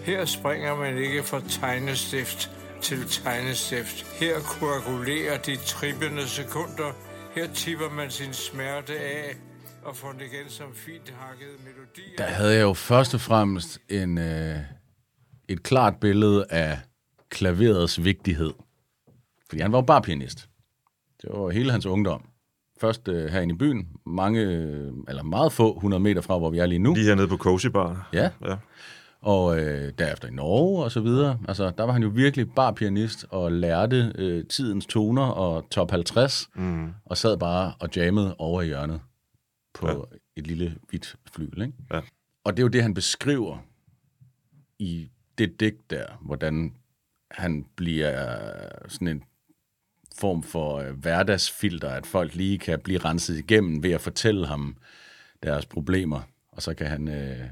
[0.05, 2.51] Her springer man ikke fra tegnestift
[2.87, 4.21] til tegnestift.
[4.21, 6.93] Her koagulerer de trippende sekunder.
[7.35, 9.37] Her tipper man sin smerte af
[9.85, 12.17] og får den igen som fint hakket melodier.
[12.19, 14.57] Der havde jeg jo først og fremmest en, øh,
[15.49, 16.79] et klart billede af
[17.29, 18.53] klaverets vigtighed.
[19.49, 20.49] Fordi han var jo bare pianist.
[21.23, 22.23] Det var hele hans ungdom.
[22.81, 26.59] Først øh, herinde i byen, mange, øh, eller meget få 100 meter fra, hvor vi
[26.59, 26.95] er lige nu.
[26.95, 28.09] Lige hernede på Cozy Bar.
[28.13, 28.31] Ja.
[28.45, 28.57] ja.
[29.27, 31.39] Og øh, derefter i Norge og så videre.
[31.49, 35.91] Altså, der var han jo virkelig bare pianist og lærte øh, tidens toner og top
[35.91, 36.51] 50.
[36.55, 36.93] Mm.
[37.05, 39.01] Og sad bare og jammede over i hjørnet
[39.75, 40.17] på ja.
[40.37, 41.63] et lille hvidt flyl.
[41.63, 41.73] Ikke?
[41.93, 42.01] Ja.
[42.45, 43.59] Og det er jo det, han beskriver
[44.79, 46.75] i det digt der, hvordan
[47.31, 48.39] han bliver
[48.89, 49.23] sådan en
[50.15, 54.77] form for øh, hverdagsfilter, at folk lige kan blive renset igennem ved at fortælle ham
[55.43, 57.47] deres problemer, og så kan han øh,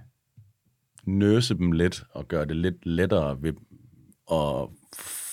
[1.06, 3.52] nøse dem lidt og gøre det lidt lettere ved
[4.32, 4.68] at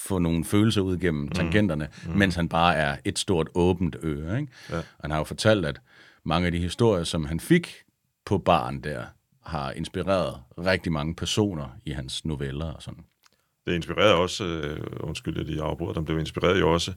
[0.07, 2.17] få nogle følelser ud gennem tangenterne, mm.
[2.17, 4.39] mens han bare er et stort åbent øre.
[4.39, 4.51] Ikke?
[4.69, 4.81] Ja.
[5.01, 5.81] Han har jo fortalt, at
[6.23, 7.83] mange af de historier, som han fik
[8.25, 9.03] på barn der,
[9.43, 13.03] har inspireret rigtig mange personer i hans noveller og sådan.
[13.65, 16.93] Det inspirerede også, øh, undskyld, at de afbryder dem, det inspirerede jo også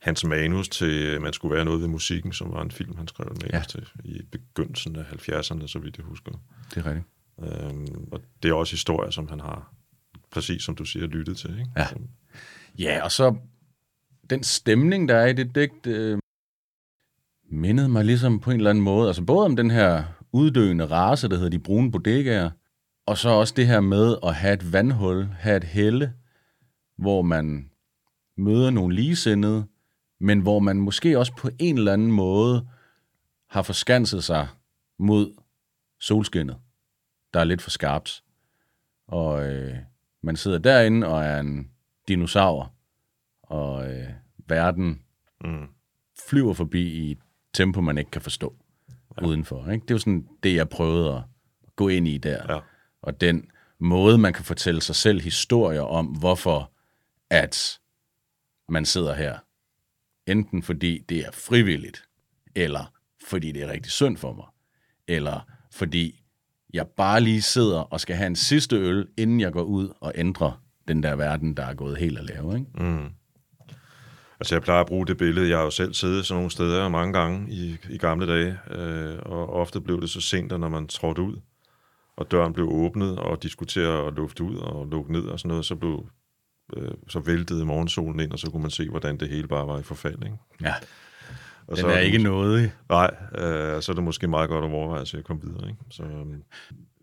[0.00, 3.08] hans manus til, at man skulle være noget ved musikken, som var en film, han
[3.08, 3.62] skrev manus ja.
[3.68, 6.32] til i begyndelsen af 70'erne, så vidt jeg husker.
[6.74, 7.06] Det er rigtigt.
[7.42, 9.74] Øhm, og det er også historier, som han har,
[10.30, 11.50] præcis som du siger, lyttet til.
[11.50, 11.70] Ikke?
[11.76, 11.86] Ja.
[12.78, 13.36] Ja, og så
[14.30, 16.18] den stemning, der er i det digt, øh,
[17.50, 21.28] mindede mig ligesom på en eller anden måde, altså både om den her uddøende race,
[21.28, 22.50] der hedder de brune bodegaer,
[23.06, 26.12] og så også det her med at have et vandhul, have et helle,
[26.98, 27.70] hvor man
[28.36, 29.66] møder nogle ligesindede,
[30.20, 32.68] men hvor man måske også på en eller anden måde
[33.50, 34.48] har forskanset sig
[34.98, 35.34] mod
[36.00, 36.56] solskinnet,
[37.34, 38.22] der er lidt for skarpt.
[39.08, 39.76] Og øh,
[40.22, 41.70] man sidder derinde og er en
[42.08, 42.74] dinosaur,
[43.42, 44.08] og øh,
[44.48, 45.02] verden
[45.44, 45.66] mm.
[46.28, 47.18] flyver forbi i et
[47.52, 48.56] tempo, man ikke kan forstå
[49.20, 49.26] ja.
[49.26, 49.70] udenfor.
[49.70, 49.82] Ikke?
[49.82, 51.22] Det er jo sådan det, jeg prøvede at
[51.76, 52.54] gå ind i der.
[52.54, 52.60] Ja.
[53.02, 56.72] Og den måde, man kan fortælle sig selv historier om, hvorfor
[57.30, 57.80] at
[58.68, 59.38] man sidder her.
[60.26, 62.04] Enten fordi det er frivilligt,
[62.54, 62.92] eller
[63.28, 64.46] fordi det er rigtig synd for mig,
[65.08, 65.40] eller
[65.72, 66.19] fordi
[66.74, 70.12] jeg bare lige sidder og skal have en sidste øl, inden jeg går ud og
[70.14, 72.54] ændrer den der verden, der er gået helt at lave.
[72.54, 72.70] Ikke?
[72.74, 73.08] Mm.
[74.40, 76.88] Altså jeg plejer at bruge det billede, jeg har jo selv siddet sådan nogle steder
[76.88, 80.86] mange gange i, i gamle dage, øh, og ofte blev det så sent, når man
[80.86, 81.36] trådte ud,
[82.16, 85.64] og døren blev åbnet, og diskuterede og lufte ud og lukke ned og sådan noget,
[85.64, 86.06] så blev
[86.76, 89.78] øh, så væltede morgensolen ind, og så kunne man se, hvordan det hele bare var
[89.78, 90.22] i forfald.
[90.24, 90.36] Ikke?
[90.62, 90.74] Ja,
[91.70, 92.72] og den så er, er ikke noget.
[92.88, 95.68] Nej, øh, så er det måske meget godt at overveje at komme videre.
[95.68, 95.80] Ikke?
[95.90, 96.26] Så, øh,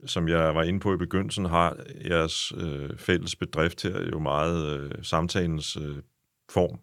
[0.06, 1.78] som jeg var inde på i begyndelsen, har
[2.10, 5.96] jeres øh, fælles bedrift her jo meget øh, samtalens øh,
[6.50, 6.80] form.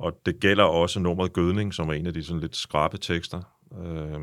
[0.00, 3.42] Og det gælder også nummeret Gødning, som er en af de sådan lidt skrabe tekster.
[3.84, 4.20] Øh,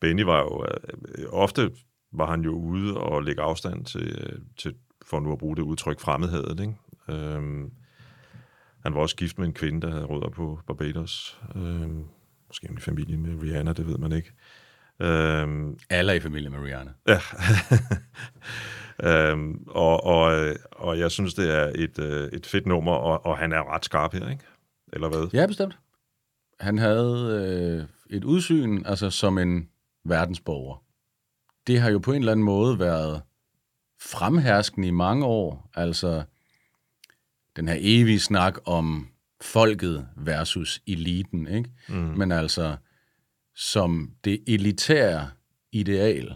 [0.00, 1.70] Benny var jo, øh, ofte
[2.12, 4.74] var han jo ude og lægge afstand til, øh, til
[5.06, 6.60] for nu at bruge det udtryk, fremmedhadet.
[6.60, 6.74] Ikke?
[7.08, 7.64] Øh,
[8.84, 11.40] han var også gift med en kvinde, der havde rødder på Barbados.
[11.56, 11.90] Øh,
[12.48, 14.32] måske i familie med Rihanna, det ved man ikke.
[15.00, 16.92] Øhm, Alle er i familie med Rihanna.
[17.08, 17.18] Ja.
[19.30, 23.38] øhm, og, og, og jeg synes, det er et, øh, et fedt nummer, og, og
[23.38, 24.44] han er ret skarp her, ikke?
[24.92, 25.28] Eller hvad?
[25.32, 25.78] Ja, bestemt.
[26.60, 29.68] Han havde øh, et udsyn, altså som en
[30.04, 30.82] verdensborger.
[31.66, 33.22] Det har jo på en eller anden måde været
[34.00, 35.70] fremherskende i mange år.
[35.74, 36.24] Altså
[37.56, 39.08] den her evige snak om
[39.40, 41.70] folket versus eliten, ikke?
[41.88, 41.94] Mm.
[41.94, 42.76] Men altså
[43.54, 45.30] som det elitære
[45.72, 46.34] ideal,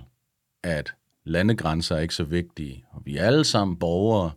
[0.63, 0.95] at
[1.25, 4.31] landegrænser er ikke så vigtige, og vi er alle sammen borgere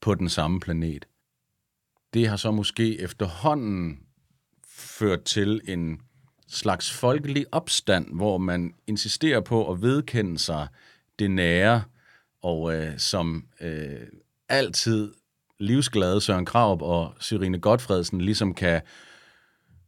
[0.00, 1.08] på den samme planet.
[2.14, 3.98] Det har så måske efterhånden
[4.68, 6.00] ført til en
[6.48, 10.68] slags folkelig opstand, hvor man insisterer på at vedkende sig
[11.18, 11.82] det nære,
[12.42, 14.06] og øh, som øh,
[14.48, 15.12] altid
[15.58, 18.82] livsglade Søren Kraup og Cyrine Godfredsen ligesom kan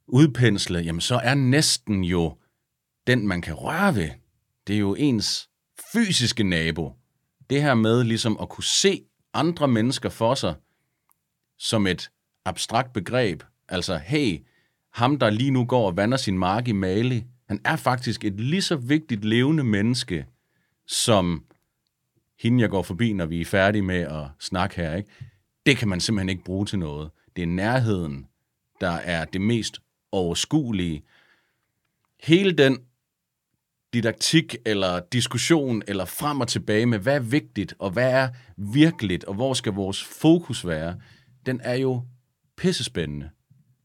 [0.07, 2.37] udpensle, jamen så er næsten jo
[3.07, 4.11] den, man kan røre ved.
[4.67, 5.49] Det er jo ens
[5.93, 6.93] fysiske nabo.
[7.51, 9.03] Det her med ligesom at kunne se
[9.35, 10.55] andre mennesker for sig
[11.59, 12.11] som et
[12.45, 13.43] abstrakt begreb.
[13.69, 14.39] Altså, hey,
[14.93, 18.41] ham der lige nu går og vander sin mark i Mali, han er faktisk et
[18.41, 20.27] lige så vigtigt levende menneske,
[20.87, 21.45] som
[22.41, 24.95] hende, jeg går forbi, når vi er færdige med at snakke her.
[24.95, 25.28] Ikke?
[25.69, 27.11] Det kan man simpelthen ikke bruge til noget.
[27.37, 28.27] Det er nærheden,
[28.81, 29.81] der er det mest
[30.13, 31.03] overskuelige.
[32.23, 32.79] Hele den
[33.93, 39.25] didaktik eller diskussion eller frem og tilbage med, hvad er vigtigt og hvad er virkeligt
[39.25, 41.01] og hvor skal vores fokus være,
[41.47, 42.03] den er jo
[42.57, 43.31] pissespændende.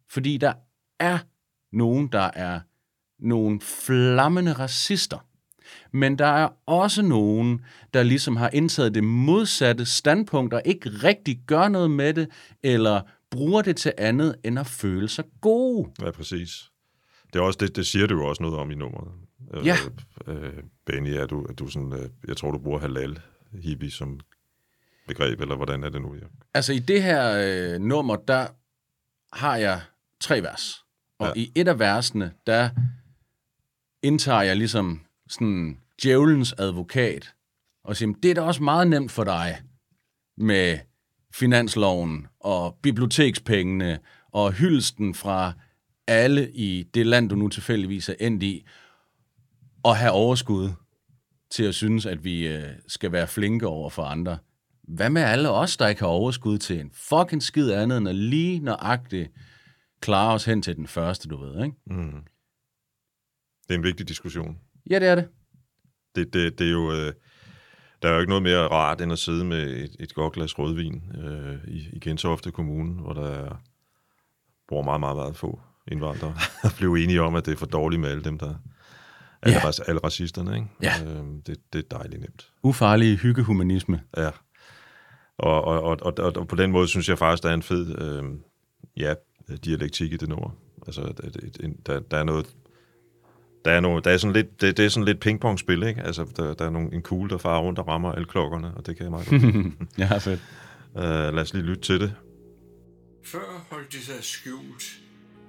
[0.09, 0.53] Fordi der
[0.99, 1.19] er
[1.71, 2.59] nogen, der er
[3.19, 5.27] nogle flammende racister.
[5.91, 11.39] Men der er også nogen, der ligesom har indtaget det modsatte standpunkt og ikke rigtig
[11.47, 12.28] gør noget med det,
[12.64, 13.01] eller
[13.32, 15.89] bruger det til andet end at føle sig gode.
[16.01, 16.70] Ja, præcis.
[17.34, 19.11] Det, er også, det, det siger du jo også noget om i nummeret.
[19.66, 19.78] Ja.
[20.28, 20.53] Øh, øh,
[20.86, 23.20] Benny, er du, er du sådan, øh, jeg tror, du bruger halal
[23.61, 24.20] hippie som
[25.07, 26.16] begreb, eller hvordan er det nu?
[26.16, 26.26] Ja?
[26.53, 27.34] Altså i det her
[27.74, 28.47] øh, nummer, der
[29.34, 29.82] har jeg
[30.20, 30.86] tre vers.
[31.20, 31.41] Og ja.
[31.41, 32.70] i et af versene, der
[34.01, 37.34] indtager jeg ligesom sådan djævelens advokat,
[37.84, 39.61] og siger, det er da også meget nemt for dig
[40.38, 40.80] med
[41.34, 43.99] finansloven og bibliotekspengene
[44.32, 45.53] og hylsten fra
[46.07, 48.65] alle i det land, du nu tilfældigvis er endt i,
[49.86, 50.69] at have overskud
[51.51, 54.38] til at synes, at vi øh, skal være flinke over for andre.
[54.84, 58.15] Hvad med alle os, der ikke har overskud til en fucking skid andet, end at
[58.15, 59.32] lige nøjagtigt
[60.01, 61.78] klare os hen til den første, du ved, ikke?
[61.86, 62.24] Mm.
[63.67, 64.59] Det er en vigtig diskussion.
[64.89, 65.27] Ja, det er det.
[66.15, 66.91] Det, det, det er jo...
[66.91, 67.13] Øh,
[68.01, 70.59] der er jo ikke noget mere rart, end at sidde med et, et godt glas
[70.59, 73.61] rødvin øh, i, i Gentofte Kommune, hvor der er,
[74.67, 77.99] bor meget, meget, meget få indvandrere, og blive enige om, at det er for dårligt
[78.01, 78.55] med alle dem, der
[79.41, 79.71] alle, Ja.
[79.88, 80.55] alle racisterne.
[80.55, 80.67] Ikke?
[80.81, 80.93] Ja.
[81.05, 82.51] Øh, det, det er dejligt nemt.
[82.63, 84.01] Ufarlig hyggehumanisme.
[84.17, 84.29] Ja.
[85.38, 88.01] Og, og, og, og, og, på den måde synes jeg faktisk, der er en fed
[88.01, 88.23] øh,
[88.97, 89.13] ja,
[89.65, 90.49] dialektik i det nummer.
[90.88, 92.55] Altså, et, et, en, der, der er noget...
[93.66, 96.01] Der er, noget, der er sådan lidt, det, det er sådan lidt pingpong-spil, ikke?
[96.01, 98.86] Altså, der, der er nogle, en kugle, der farer rundt og rammer alle klokkerne, og
[98.86, 99.41] det kan jeg meget godt.
[99.97, 100.41] Ja, fedt.
[100.95, 101.01] uh,
[101.36, 102.14] lad os lige lytte til det.
[103.26, 104.84] Før holdt de sig skjult,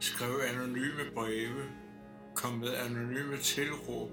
[0.01, 1.63] skrev anonyme breve,
[2.35, 4.11] kom med anonyme tilråb,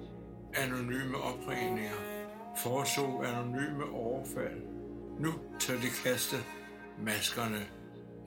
[0.53, 1.99] anonyme opringninger,
[2.63, 4.61] foretog anonyme overfald.
[5.19, 6.35] Nu tør de kaste
[7.05, 7.61] maskerne.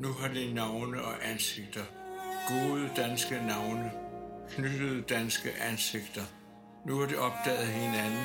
[0.00, 1.80] Nu har de navne og ansigter.
[2.48, 3.90] Gode danske navne.
[4.50, 6.22] Knyttede danske ansigter.
[6.86, 8.24] Nu har de opdaget hinanden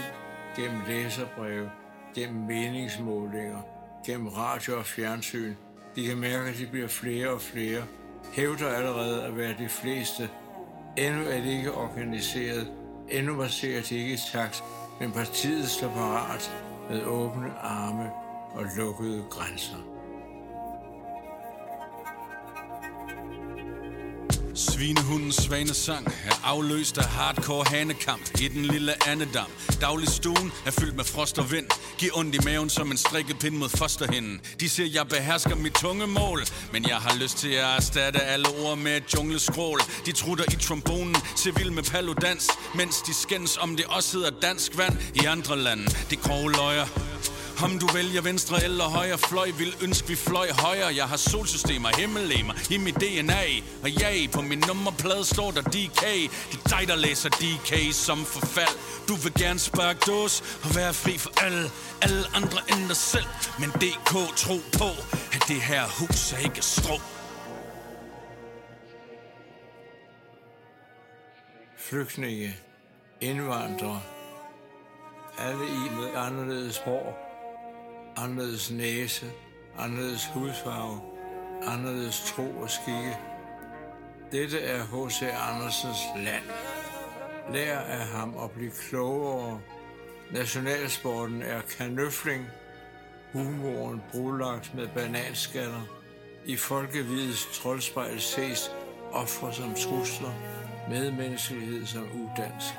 [0.55, 1.71] gennem læserbreve,
[2.15, 3.61] gennem meningsmålinger,
[4.05, 5.53] gennem radio og fjernsyn.
[5.95, 7.83] De kan mærke, at de bliver flere og flere.
[8.33, 10.29] Hævder allerede at være de fleste.
[10.97, 12.71] Endnu er det ikke organiseret.
[13.09, 14.63] Endnu marcherer de ikke i takt,
[14.99, 16.51] men partiet står parat
[16.89, 18.11] med åbne arme
[18.51, 19.98] og lukkede grænser.
[24.59, 29.51] Svinehundens svanesang er afløst af hardcore hanekamp i den lille andedam.
[29.81, 31.65] Daglig stuen er fyldt med frost og vind.
[31.97, 34.41] Giv ondt i maven som en strikkepind mod fosterhinden.
[34.59, 36.43] De siger, jeg behersker mit tungemål,
[36.73, 39.79] men jeg har lyst til at erstatte alle ord med et jungleskrål.
[40.05, 44.77] De trutter i trombonen, civil med paludans, mens de skændes om det også hedder dansk
[44.77, 45.85] vand i andre lande.
[46.09, 47.08] Det grove løjer.
[47.63, 50.95] Om du vælger venstre eller højre fløj, vil ønske vi fløj højere.
[50.95, 53.43] Jeg har solsystemer, himmellemer i mit DNA.
[53.83, 56.01] Og ja, på min nummerplade står der DK.
[56.51, 58.75] Det er dig, der læser DK som forfald.
[59.07, 63.29] Du vil gerne sparke dås og være fri for alle, alle andre end dig selv.
[63.59, 64.89] Men DK tro på,
[65.33, 66.95] at det her hus er ikke strå.
[71.77, 72.55] Flygtninge,
[73.21, 74.01] indvandrere,
[75.39, 77.28] alle i med anderledes sprog
[78.23, 79.31] anderledes næse,
[79.77, 81.01] anderledes hudfarve,
[81.67, 83.17] anderledes tro og skikke.
[84.31, 85.21] Dette er H.C.
[85.21, 86.43] Andersens land.
[87.53, 89.61] Lær af ham at blive klogere.
[90.31, 92.47] Nationalsporten er kanøfling.
[93.33, 95.81] Humoren brulagt med bananskaller.
[96.45, 98.71] I folkevidets troldspejl ses
[99.11, 100.33] ofre som trusler,
[100.89, 102.73] medmenneskelighed som udansk.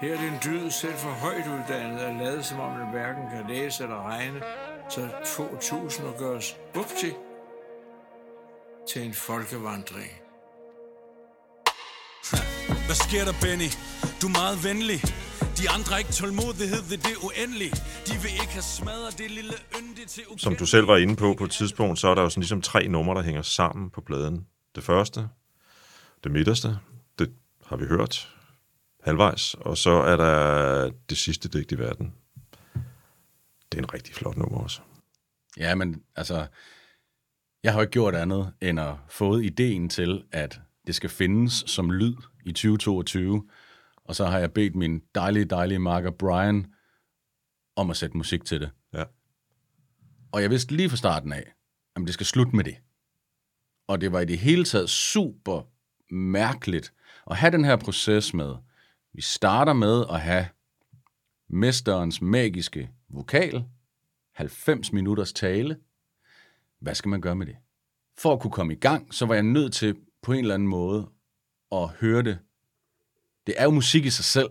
[0.00, 3.30] Her er det en dyd selv for højt uddannet at lade som om man hverken
[3.30, 4.42] kan læse eller regne,
[4.88, 7.12] så få tusinder gøres bupti
[8.88, 10.10] til en folkevandring.
[12.86, 13.70] Hvad sker der, Benny?
[14.20, 15.00] Du er meget venlig.
[15.58, 17.74] De andre ikke tålmodighed ved det uendelige.
[18.08, 21.34] De vil ikke have smadret det lille yndige til Som du selv var inde på
[21.38, 24.00] på et tidspunkt, så er der jo sådan ligesom tre numre, der hænger sammen på
[24.00, 24.46] pladen.
[24.74, 25.28] Det første,
[26.24, 26.78] det midterste,
[27.18, 27.30] det
[27.66, 28.33] har vi hørt
[29.04, 32.14] halvvejs, og så er der det sidste digt i verden.
[33.72, 34.80] Det er en rigtig flot nummer også.
[35.58, 36.46] Ja, men altså,
[37.62, 41.64] jeg har jo ikke gjort andet end at fået ideen til, at det skal findes
[41.66, 43.48] som lyd i 2022,
[44.04, 46.66] og så har jeg bedt min dejlige, dejlige marker Brian
[47.76, 48.70] om at sætte musik til det.
[48.92, 49.04] Ja.
[50.32, 51.54] Og jeg vidste lige fra starten af,
[51.96, 52.76] at det skal slutte med det.
[53.88, 55.62] Og det var i det hele taget super
[56.14, 56.92] mærkeligt
[57.30, 58.54] at have den her proces med.
[59.14, 60.46] Vi starter med at have
[61.48, 63.64] mesterens magiske vokal,
[64.32, 65.76] 90 minutters tale.
[66.80, 67.56] Hvad skal man gøre med det?
[68.18, 70.68] For at kunne komme i gang, så var jeg nødt til på en eller anden
[70.68, 71.08] måde
[71.72, 72.38] at høre det.
[73.46, 74.48] Det er jo musik i sig selv.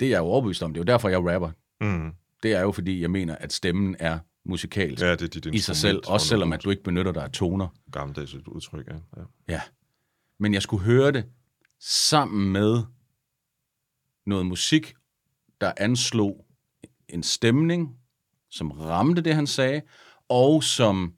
[0.00, 0.72] Det er jeg jo overbevist om.
[0.72, 1.50] Det er jo derfor, jeg rapper.
[1.80, 2.12] Mm.
[2.42, 5.58] Det er jo fordi, jeg mener, at stemmen er musikalsk Ja, det er dit i
[5.58, 5.96] sig selv.
[5.98, 7.68] Også og selvom at du ikke benytter dig af toner.
[7.92, 8.94] Gammeldags udtryk, ja.
[9.16, 9.22] ja.
[9.48, 9.60] Ja.
[10.38, 11.24] Men jeg skulle høre det
[11.80, 12.82] sammen med
[14.26, 14.94] noget musik,
[15.60, 16.46] der anslog
[17.08, 17.96] en stemning,
[18.50, 19.82] som ramte det, han sagde,
[20.28, 21.14] og som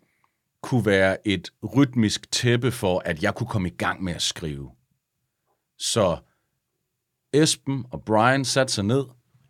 [0.63, 4.71] kunne være et rytmisk tæppe for, at jeg kunne komme i gang med at skrive.
[5.79, 6.19] Så
[7.33, 9.05] Esben og Brian satte sig ned,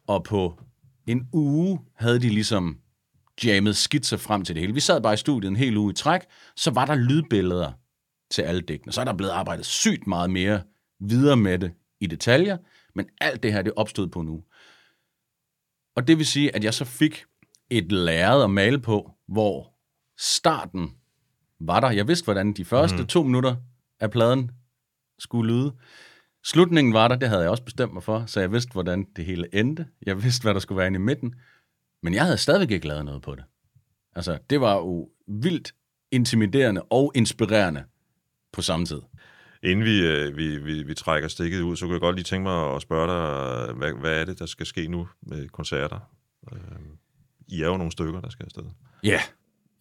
[0.06, 0.60] og på
[1.06, 2.78] en uge havde de ligesom
[3.44, 4.74] jammet skitser frem til det hele.
[4.74, 6.20] Vi sad bare i studiet en hel uge i træk,
[6.56, 7.72] så var der lydbilleder
[8.30, 8.92] til alle digtene.
[8.92, 10.62] Så er der blevet arbejdet sygt meget mere
[11.00, 12.56] videre med det i detaljer,
[12.94, 14.44] men alt det her, det opstod på nu.
[15.96, 17.24] Og det vil sige, at jeg så fik
[17.70, 19.74] et lærred at male på, hvor
[20.18, 20.90] starten
[21.60, 21.90] var der.
[21.90, 23.06] Jeg vidste, hvordan de første mm.
[23.06, 23.56] to minutter
[24.00, 24.50] af pladen
[25.18, 25.74] skulle lyde.
[26.44, 29.24] Slutningen var der, det havde jeg også bestemt mig for, så jeg vidste, hvordan det
[29.24, 29.86] hele endte.
[30.06, 31.34] Jeg vidste, hvad der skulle være inde i midten.
[32.02, 33.44] Men jeg havde stadigvæk ikke lavet noget på det.
[34.16, 35.74] Altså, det var jo vildt
[36.10, 37.84] intimiderende og inspirerende
[38.52, 39.00] på samme tid.
[39.62, 42.42] Inden vi, øh, vi, vi, vi trækker stikket ud, så kunne jeg godt lige tænke
[42.42, 45.98] mig at spørge dig, hvad, hvad er det, der skal ske nu med koncerter?
[46.52, 46.58] Øh,
[47.48, 48.62] I er jo nogle stykker, der skal afsted.
[49.04, 49.20] Ja, yeah.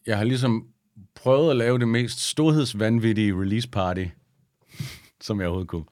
[0.08, 0.68] jeg har ligesom
[1.16, 4.06] prøvet at lave det mest storhedsvanvittige release party,
[5.22, 5.86] som jeg overhovedet kunne.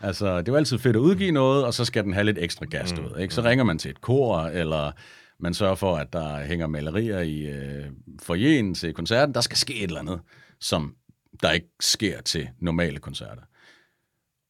[0.00, 2.66] Altså, det var altid fedt at udgive noget, og så skal den have lidt ekstra
[2.66, 3.34] gas, du ved, ikke?
[3.34, 4.92] Så ringer man til et kor, eller
[5.38, 7.84] man sørger for, at der hænger malerier i øh,
[8.22, 9.34] forjen til koncerten.
[9.34, 10.20] Der skal ske et eller andet,
[10.60, 10.94] som
[11.42, 13.42] der ikke sker til normale koncerter.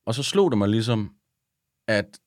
[0.04, 1.16] Og så slog det mig ligesom,
[1.86, 2.20] at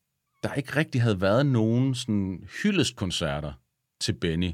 [0.44, 3.54] der ikke rigtig havde været nogen sådan hyldestkoncerter
[4.00, 4.52] til Benny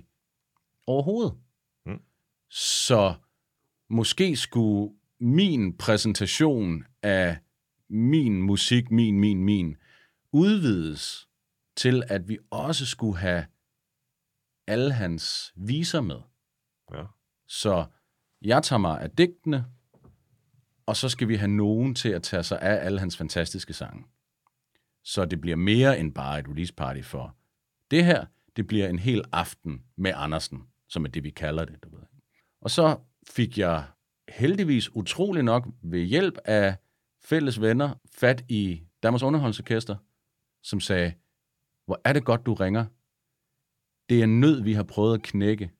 [0.88, 1.34] overhovedet.
[1.86, 2.02] Mm.
[2.50, 3.16] Så
[3.90, 7.38] måske skulle min præsentation af
[7.90, 9.78] min musik, min, min, min,
[10.32, 11.28] udvides
[11.76, 13.46] til, at vi også skulle have
[14.68, 16.22] alle hans viser med.
[16.94, 17.04] Ja.
[17.48, 17.86] Så
[18.42, 19.66] jeg tager mig af digtene,
[20.86, 24.04] og så skal vi have nogen til at tage sig af alle hans fantastiske sange.
[25.04, 27.36] Så det bliver mere end bare et release party for
[27.92, 28.26] det her.
[28.56, 31.84] Det bliver en hel aften med Andersen, som er det, vi kalder det.
[31.84, 32.04] Du ved.
[32.62, 32.98] Og så
[33.30, 33.86] fik jeg
[34.30, 36.76] heldigvis utrolig nok ved hjælp af
[37.24, 39.96] fælles venner fat i Danmarks Underholdsorkester,
[40.64, 41.14] som sagde,
[41.86, 42.86] hvor er det godt, du ringer.
[44.10, 45.72] Det er en nød, vi har prøvet at knække.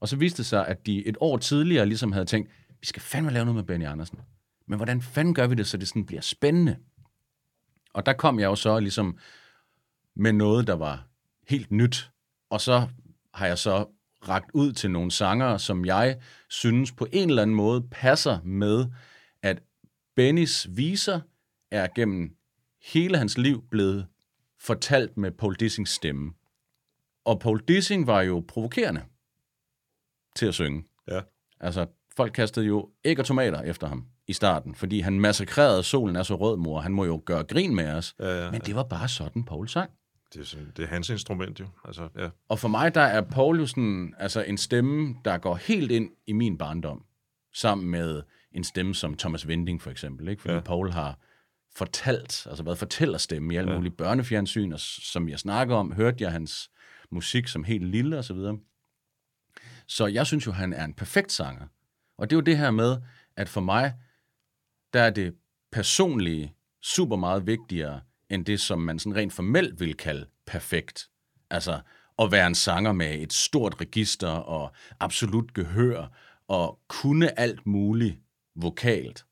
[0.00, 2.50] Og så viste det sig, at de et år tidligere ligesom havde tænkt,
[2.80, 4.18] vi skal fandme lave noget med Benny Andersen.
[4.70, 6.76] Men hvordan fanden gør vi det, så det sådan bliver spændende?
[7.92, 9.18] Og der kom jeg jo så ligesom
[10.16, 11.06] med noget, der var
[11.48, 12.10] helt nyt.
[12.50, 12.88] Og så
[13.34, 13.86] har jeg så
[14.28, 18.86] ragt ud til nogle sanger, som jeg synes på en eller anden måde passer med,
[19.42, 19.62] at
[20.16, 21.20] Bennys viser
[21.70, 22.36] er gennem
[22.82, 24.06] hele hans liv blevet
[24.60, 26.32] fortalt med Paul Dissings stemme.
[27.24, 29.02] Og Paul Dissing var jo provokerende
[30.36, 30.84] til at synge.
[31.08, 31.20] Ja.
[31.60, 36.16] Altså, folk kastede jo æg og tomater efter ham i starten, fordi han massakrerede Solen
[36.16, 36.80] er så rød, mor.
[36.80, 38.14] Han må jo gøre grin med os.
[38.20, 39.90] Ja, ja, Men det var bare sådan, Paul sang.
[40.34, 41.66] Det er, sådan, det er hans instrument jo.
[41.84, 42.28] Altså, ja.
[42.48, 46.10] Og for mig, der er Paul jo sådan, altså en stemme, der går helt ind
[46.26, 47.04] i min barndom,
[47.54, 48.22] sammen med
[48.52, 50.42] en stemme som Thomas Winding for eksempel, ikke?
[50.42, 50.58] fordi Ja.
[50.58, 50.62] ja.
[50.64, 51.18] Paul har
[51.76, 53.72] fortalt, altså været fortællerstemme i alle Ja.
[53.72, 53.78] ja.
[53.78, 56.70] mulige børnefjernsyn, og som jeg snakker om, hørte jeg hans
[57.10, 58.58] musik som helt lille og så videre.
[59.86, 61.66] Så jeg synes jo, han er en perfekt sanger.
[62.18, 62.96] Og det er jo det her med,
[63.36, 63.94] at for mig,
[64.92, 65.34] der er det
[65.72, 71.10] personlige super meget vigtigere, end det, som man sådan rent formelt vil kalde perfekt.
[71.50, 71.80] Altså
[72.18, 76.06] at være en sanger med et stort register og absolut gehør
[76.48, 78.18] og kunne alt muligt
[78.56, 79.24] vokalt.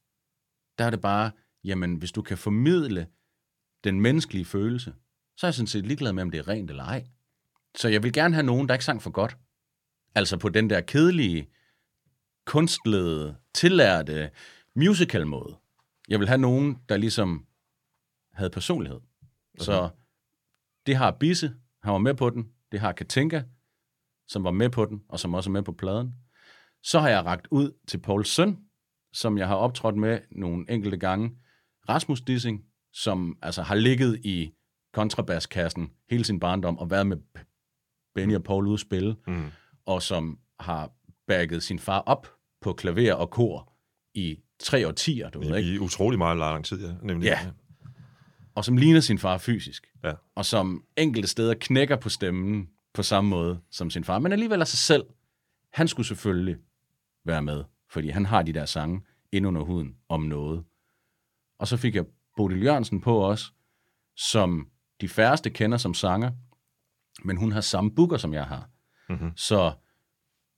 [0.78, 1.30] Der er det bare,
[1.64, 3.06] jamen hvis du kan formidle
[3.84, 4.94] den menneskelige følelse,
[5.36, 7.06] så er jeg sådan set ligeglad med, om det er rent eller ej.
[7.76, 9.36] Så jeg vil gerne have nogen, der ikke sang for godt.
[10.14, 11.48] Altså på den der kedelige,
[12.47, 14.30] kunstlede, tillærte
[14.78, 15.56] musical måde.
[16.09, 17.46] Jeg vil have nogen, der ligesom
[18.32, 19.00] havde personlighed.
[19.00, 19.64] Okay.
[19.64, 19.90] Så
[20.86, 22.52] det har Bisse, han var med på den.
[22.72, 23.42] Det har Katinka,
[24.28, 26.14] som var med på den, og som også er med på pladen.
[26.82, 28.59] Så har jeg ragt ud til Pauls søn,
[29.12, 31.38] som jeg har optrådt med nogle enkelte gange.
[31.88, 34.52] Rasmus Dissing, som altså har ligget i
[34.92, 37.16] kontrabasskassen hele sin barndom og været med
[38.14, 39.50] Benny og Paul ude at spille, Mm.
[39.86, 40.92] og som har
[41.26, 42.26] bagget sin far op
[42.60, 43.72] på klaver og kor
[44.14, 45.70] i tre årtier, du ved, ikke?
[45.70, 46.94] I, I utrolig meget lang tid, ja.
[47.02, 47.39] Nemlig, Ja.
[48.55, 50.12] og som ligner sin far fysisk, Ja.
[50.35, 54.60] og som enkelte steder knækker på stemmen på samme måde som sin far, men alligevel
[54.60, 55.05] af sig selv.
[55.72, 56.56] Han skulle selvfølgelig
[57.24, 59.01] være med, fordi han har de der sange
[59.32, 60.64] ind under huden om noget.
[61.59, 62.05] Og så fik jeg
[62.36, 63.44] Bodil Jørgensen på også,
[64.16, 64.68] som
[65.01, 66.30] de færreste kender som sanger,
[67.24, 68.68] men hun har samme booker, som jeg har.
[69.09, 69.30] Mhm.
[69.36, 69.72] Så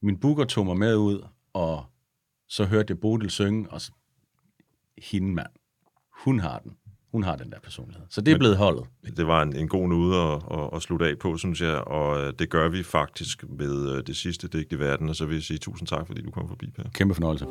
[0.02, 1.84] min booker tog mig med ud, og
[2.50, 3.90] så hørte jeg Bodil synge, og s-
[5.10, 5.48] hende mand,
[6.24, 6.72] hun har den.
[7.12, 8.02] Hun har den der personlighed.
[8.10, 8.84] Så det er blevet holdet.
[9.16, 12.20] Det var en, en god nude at, at, at slutte af på, synes jeg, og
[12.22, 15.34] øh, det gør vi faktisk med øh, det sidste digt i verden, og så vil
[15.34, 16.82] jeg sige tusind tak, fordi du kom forbi, Per.
[16.94, 17.46] Kæmpe fornøjelse.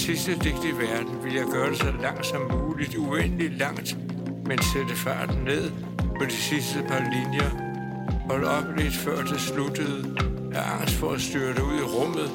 [0.00, 3.96] Sidste digt i verden, ville jeg gøre det så langt som muligt, uendeligt langt,
[4.46, 5.70] men sætte farten ned
[6.18, 7.50] på de sidste par linjer.
[8.30, 10.16] Hold op lidt før det sluttede,
[10.54, 12.30] af angst for at styrte ud i rummet,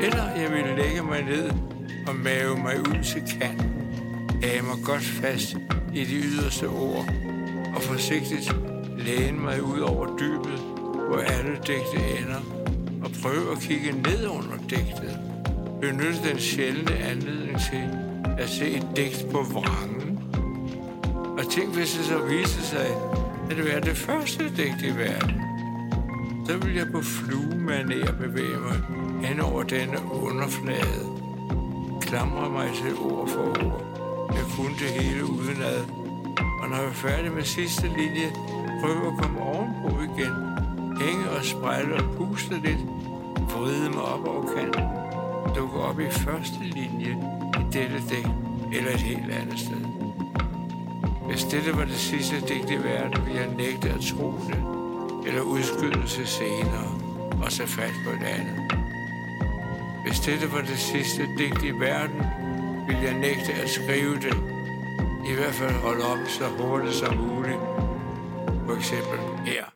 [0.00, 1.50] eller jeg ville lægge mig ned
[2.06, 3.72] og mave mig ud til kanten,
[4.42, 5.56] have mig godt fast
[5.94, 7.08] i de yderste ord,
[7.76, 8.56] og forsigtigt
[8.98, 10.58] læne mig ud over dybet,
[11.08, 12.40] hvor alle digte ender,
[13.04, 15.33] og prøve at kigge ned under digtet.
[15.84, 17.88] Benytte den sjældne anledning til
[18.38, 20.20] at se et digt på vrangen.
[21.38, 22.86] Og tænk, hvis det så viste sig,
[23.50, 25.40] at det var det første digt i verden.
[26.46, 28.78] Så ville jeg på fluemanér bevæge mig
[29.28, 31.04] hen over denne underflade.
[32.00, 33.82] Klamre mig til ord for ord.
[34.30, 35.80] Jeg kunne det hele udenad.
[36.62, 38.32] Og når jeg er færdig med sidste linje,
[38.80, 40.34] prøve at komme ovenpå igen.
[41.00, 42.80] Hænge og sprælle og puste lidt.
[43.36, 45.03] Vride mig op over kanten.
[45.56, 47.16] Dukke op i første linje
[47.60, 48.28] i dette digt
[48.72, 49.84] eller et helt andet sted.
[51.26, 54.64] Hvis dette var det sidste digt i verden, ville jeg nægte at tro det,
[55.26, 56.90] eller udskyde det til senere
[57.44, 58.72] og tage fat på et andet.
[60.06, 62.22] Hvis dette var det sidste digt i verden,
[62.86, 64.36] ville jeg nægte at skrive det.
[65.30, 67.58] I hvert fald holde op så hurtigt som muligt.
[68.66, 69.73] For eksempel her.